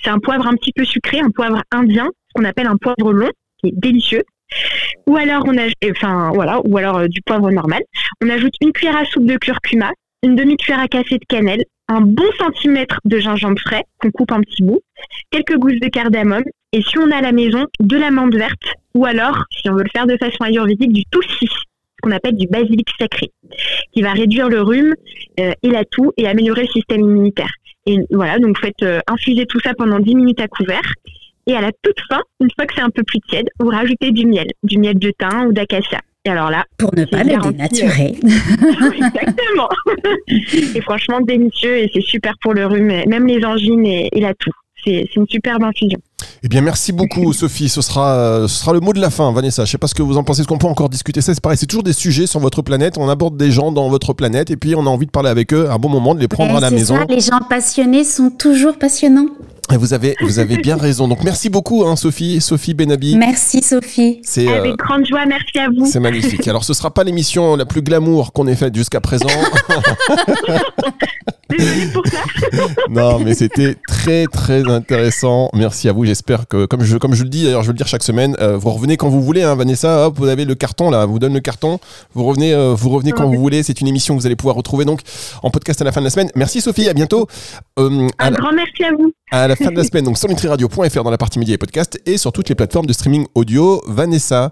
C'est 0.02 0.10
un 0.10 0.18
poivre 0.18 0.46
un 0.46 0.54
petit 0.54 0.72
peu 0.72 0.84
sucré, 0.84 1.20
un 1.20 1.30
poivre 1.30 1.62
indien, 1.70 2.08
ce 2.28 2.32
qu'on 2.34 2.44
appelle 2.44 2.66
un 2.66 2.76
poivre 2.76 3.12
long, 3.12 3.30
qui 3.58 3.68
est 3.68 3.74
délicieux. 3.74 4.22
Ou 5.06 5.16
alors 5.16 5.44
on 5.46 5.56
a, 5.58 5.66
enfin 5.90 6.30
voilà, 6.32 6.60
ou 6.64 6.76
alors 6.78 6.98
euh, 6.98 7.08
du 7.08 7.20
poivre 7.22 7.50
normal. 7.50 7.82
On 8.22 8.30
ajoute 8.30 8.54
une 8.60 8.72
cuillère 8.72 8.96
à 8.96 9.04
soupe 9.04 9.26
de 9.26 9.36
curcuma, 9.36 9.92
une 10.22 10.36
demi-cuillère 10.36 10.80
à 10.80 10.88
café 10.88 11.18
de 11.18 11.24
cannelle, 11.28 11.64
un 11.88 12.00
bon 12.00 12.30
centimètre 12.38 12.98
de 13.04 13.18
gingembre 13.18 13.60
frais 13.60 13.84
qu'on 13.98 14.10
coupe 14.10 14.32
en 14.32 14.40
petits 14.40 14.62
bouts, 14.62 14.80
quelques 15.30 15.56
gousses 15.56 15.80
de 15.80 15.88
cardamome 15.88 16.44
et 16.72 16.82
si 16.82 16.98
on 16.98 17.10
a 17.10 17.16
à 17.16 17.22
la 17.22 17.32
maison, 17.32 17.66
de 17.80 17.96
l'amande 17.96 18.34
verte 18.34 18.74
ou 18.94 19.06
alors, 19.06 19.44
si 19.50 19.70
on 19.70 19.74
veut 19.74 19.84
le 19.84 19.90
faire 19.90 20.06
de 20.06 20.16
façon 20.16 20.44
ayurvédique, 20.44 20.92
du 20.92 21.04
tulsi, 21.10 21.46
ce 21.46 22.00
qu'on 22.02 22.10
appelle 22.10 22.36
du 22.36 22.46
basilic 22.46 22.88
sacré, 22.98 23.30
qui 23.92 24.02
va 24.02 24.12
réduire 24.12 24.48
le 24.48 24.60
rhume 24.60 24.94
euh, 25.40 25.52
et 25.62 25.68
la 25.68 25.84
toux 25.84 26.12
et 26.16 26.26
améliorer 26.26 26.62
le 26.62 26.68
système 26.68 27.00
immunitaire. 27.00 27.50
Et 27.88 27.98
voilà, 28.10 28.38
donc 28.38 28.56
vous 28.56 28.62
faites 28.62 28.82
euh, 28.82 29.00
infuser 29.06 29.46
tout 29.46 29.58
ça 29.64 29.72
pendant 29.72 29.98
10 29.98 30.14
minutes 30.14 30.40
à 30.40 30.46
couvert. 30.46 30.92
Et 31.46 31.54
à 31.54 31.62
la 31.62 31.72
toute 31.82 31.98
fin, 32.10 32.20
une 32.40 32.50
fois 32.54 32.66
que 32.66 32.74
c'est 32.74 32.82
un 32.82 32.90
peu 32.90 33.02
plus 33.02 33.20
tiède, 33.20 33.48
vous 33.58 33.70
rajoutez 33.70 34.10
du 34.10 34.26
miel, 34.26 34.48
du 34.62 34.78
miel 34.78 34.98
de 34.98 35.10
thym 35.18 35.46
ou 35.46 35.52
d'acacia 35.52 36.00
alors 36.28 36.50
là, 36.50 36.64
pour 36.76 36.94
ne 36.94 37.04
pas 37.04 37.22
le 37.24 37.40
dénaturer. 37.50 38.14
Exactement. 38.22 39.68
c'est 40.72 40.82
franchement 40.82 41.20
délicieux 41.20 41.78
et 41.78 41.90
c'est 41.92 42.02
super 42.02 42.34
pour 42.40 42.54
le 42.54 42.66
rhume, 42.66 42.92
même 43.06 43.26
les 43.26 43.44
angines 43.44 43.86
et, 43.86 44.10
la 44.20 44.34
toux. 44.34 44.52
C'est 44.88 45.16
une 45.16 45.26
superbe 45.28 45.62
infusion. 45.64 45.98
Eh 46.42 46.48
bien, 46.48 46.60
merci 46.60 46.92
beaucoup, 46.92 47.32
Sophie. 47.32 47.68
Ce 47.68 47.80
sera, 47.80 48.46
ce 48.48 48.54
sera 48.60 48.72
le 48.72 48.80
mot 48.80 48.92
de 48.92 49.00
la 49.00 49.10
fin, 49.10 49.30
Vanessa. 49.32 49.64
Je 49.64 49.70
sais 49.70 49.78
pas 49.78 49.86
ce 49.86 49.94
que 49.94 50.02
vous 50.02 50.16
en 50.16 50.24
pensez. 50.24 50.40
Est-ce 50.40 50.48
qu'on 50.48 50.58
peut 50.58 50.66
encore 50.66 50.88
discuter? 50.88 51.20
Ça 51.20 51.34
C'est 51.34 51.40
pareil, 51.40 51.58
c'est 51.58 51.66
toujours 51.66 51.82
des 51.82 51.92
sujets 51.92 52.26
sur 52.26 52.40
votre 52.40 52.62
planète. 52.62 52.98
On 52.98 53.08
aborde 53.08 53.36
des 53.36 53.50
gens 53.50 53.72
dans 53.72 53.88
votre 53.88 54.12
planète 54.12 54.50
et 54.50 54.56
puis 54.56 54.74
on 54.74 54.86
a 54.86 54.90
envie 54.90 55.06
de 55.06 55.10
parler 55.10 55.30
avec 55.30 55.52
eux. 55.52 55.70
Un 55.70 55.78
bon 55.78 55.88
moment 55.88 56.14
de 56.14 56.20
les 56.20 56.28
prendre 56.28 56.56
à 56.56 56.60
la 56.60 56.70
maison. 56.70 56.96
Ça, 56.96 57.04
les 57.08 57.20
gens 57.20 57.40
passionnés 57.48 58.04
sont 58.04 58.30
toujours 58.30 58.78
passionnants. 58.78 59.28
Vous 59.76 59.92
avez, 59.92 60.16
vous 60.22 60.38
avez 60.38 60.56
bien 60.56 60.76
raison. 60.76 61.08
Donc 61.08 61.22
merci 61.22 61.50
beaucoup, 61.50 61.84
hein, 61.84 61.94
Sophie, 61.94 62.40
Sophie 62.40 62.72
Benabi. 62.72 63.16
Merci, 63.16 63.62
Sophie. 63.62 64.20
C'est 64.22 64.48
avec 64.48 64.72
euh, 64.72 64.76
grande 64.76 65.06
joie. 65.06 65.26
Merci 65.26 65.58
à 65.58 65.68
vous. 65.68 65.84
C'est 65.84 66.00
magnifique. 66.00 66.48
Alors, 66.48 66.64
ce 66.64 66.72
sera 66.72 66.90
pas 66.90 67.04
l'émission 67.04 67.54
la 67.54 67.66
plus 67.66 67.82
glamour 67.82 68.32
qu'on 68.32 68.46
ait 68.46 68.56
faite 68.56 68.74
jusqu'à 68.74 69.00
présent. 69.00 69.28
Désolée 71.50 71.86
pour 71.92 72.06
ça. 72.06 72.18
non, 72.90 73.18
mais 73.20 73.34
c'était 73.34 73.76
très 73.86 74.26
très 74.26 74.68
intéressant. 74.68 75.50
Merci 75.54 75.88
à 75.88 75.92
vous. 75.92 76.04
J'espère 76.04 76.46
que, 76.46 76.66
comme 76.66 76.82
je, 76.82 76.96
comme 76.96 77.14
je 77.14 77.22
le 77.22 77.28
dis, 77.28 77.44
d'ailleurs, 77.44 77.62
je 77.62 77.68
veux 77.68 77.72
le 77.72 77.78
dire 77.78 77.86
chaque 77.88 78.02
semaine, 78.02 78.36
euh, 78.40 78.56
vous 78.56 78.70
revenez 78.70 78.96
quand 78.96 79.08
vous 79.08 79.22
voulez, 79.22 79.42
hein, 79.42 79.54
Vanessa. 79.54 80.06
Hop, 80.06 80.18
vous 80.18 80.28
avez 80.28 80.44
le 80.44 80.54
carton 80.54 80.90
là, 80.90 81.06
vous 81.06 81.18
donne 81.18 81.34
le 81.34 81.40
carton. 81.40 81.78
Vous 82.14 82.24
revenez, 82.24 82.52
euh, 82.52 82.74
vous 82.74 82.90
revenez 82.90 83.12
quand 83.12 83.26
vous 83.26 83.38
voulez. 83.38 83.62
C'est 83.62 83.80
une 83.80 83.88
émission 83.88 84.14
que 84.14 84.20
vous 84.20 84.26
allez 84.26 84.36
pouvoir 84.36 84.56
retrouver 84.56 84.84
donc 84.84 85.00
en 85.42 85.50
podcast 85.50 85.80
à 85.80 85.84
la 85.84 85.92
fin 85.92 86.00
de 86.00 86.06
la 86.06 86.10
semaine. 86.10 86.30
Merci 86.34 86.60
Sophie. 86.60 86.88
À 86.88 86.94
bientôt. 86.94 87.26
Un 87.76 88.30
grand 88.30 88.52
merci 88.52 88.84
à 88.84 88.92
vous 88.92 89.12
à 89.30 89.48
la 89.48 89.56
fin 89.64 89.70
de 89.70 89.76
la 89.76 89.84
semaine, 89.84 90.04
donc 90.04 90.18
sur 90.18 90.28
nutriradio.fr 90.28 91.02
dans 91.02 91.10
la 91.10 91.18
partie 91.18 91.38
médias 91.38 91.54
et 91.54 91.58
podcasts 91.58 92.00
et 92.06 92.16
sur 92.16 92.32
toutes 92.32 92.48
les 92.48 92.54
plateformes 92.54 92.86
de 92.86 92.92
streaming 92.92 93.26
audio. 93.34 93.82
Vanessa, 93.86 94.50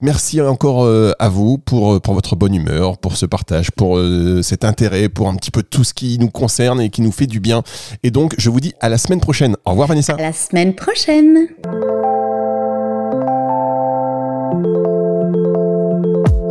merci 0.00 0.40
encore 0.40 0.84
euh, 0.84 1.12
à 1.18 1.28
vous 1.28 1.58
pour, 1.58 1.94
euh, 1.94 2.00
pour 2.00 2.14
votre 2.14 2.36
bonne 2.36 2.54
humeur, 2.54 2.98
pour 2.98 3.16
ce 3.16 3.26
partage, 3.26 3.70
pour 3.70 3.96
euh, 3.96 4.42
cet 4.42 4.64
intérêt, 4.64 5.08
pour 5.08 5.28
un 5.28 5.34
petit 5.34 5.50
peu 5.50 5.62
tout 5.62 5.84
ce 5.84 5.94
qui 5.94 6.18
nous 6.18 6.30
concerne 6.30 6.80
et 6.80 6.90
qui 6.90 7.00
nous 7.02 7.12
fait 7.12 7.26
du 7.26 7.40
bien. 7.40 7.62
Et 8.02 8.10
donc, 8.10 8.34
je 8.38 8.50
vous 8.50 8.60
dis 8.60 8.74
à 8.80 8.88
la 8.88 8.98
semaine 8.98 9.20
prochaine. 9.20 9.56
Au 9.64 9.70
revoir, 9.70 9.88
Vanessa. 9.88 10.14
À 10.14 10.22
la 10.22 10.32
semaine 10.32 10.74
prochaine. 10.74 11.48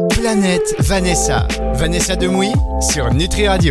Planète 0.09 0.75
Vanessa. 0.79 1.47
Vanessa 1.73 2.15
Demouy 2.15 2.51
sur 2.79 3.13
Nutri 3.13 3.47
Radio. 3.47 3.69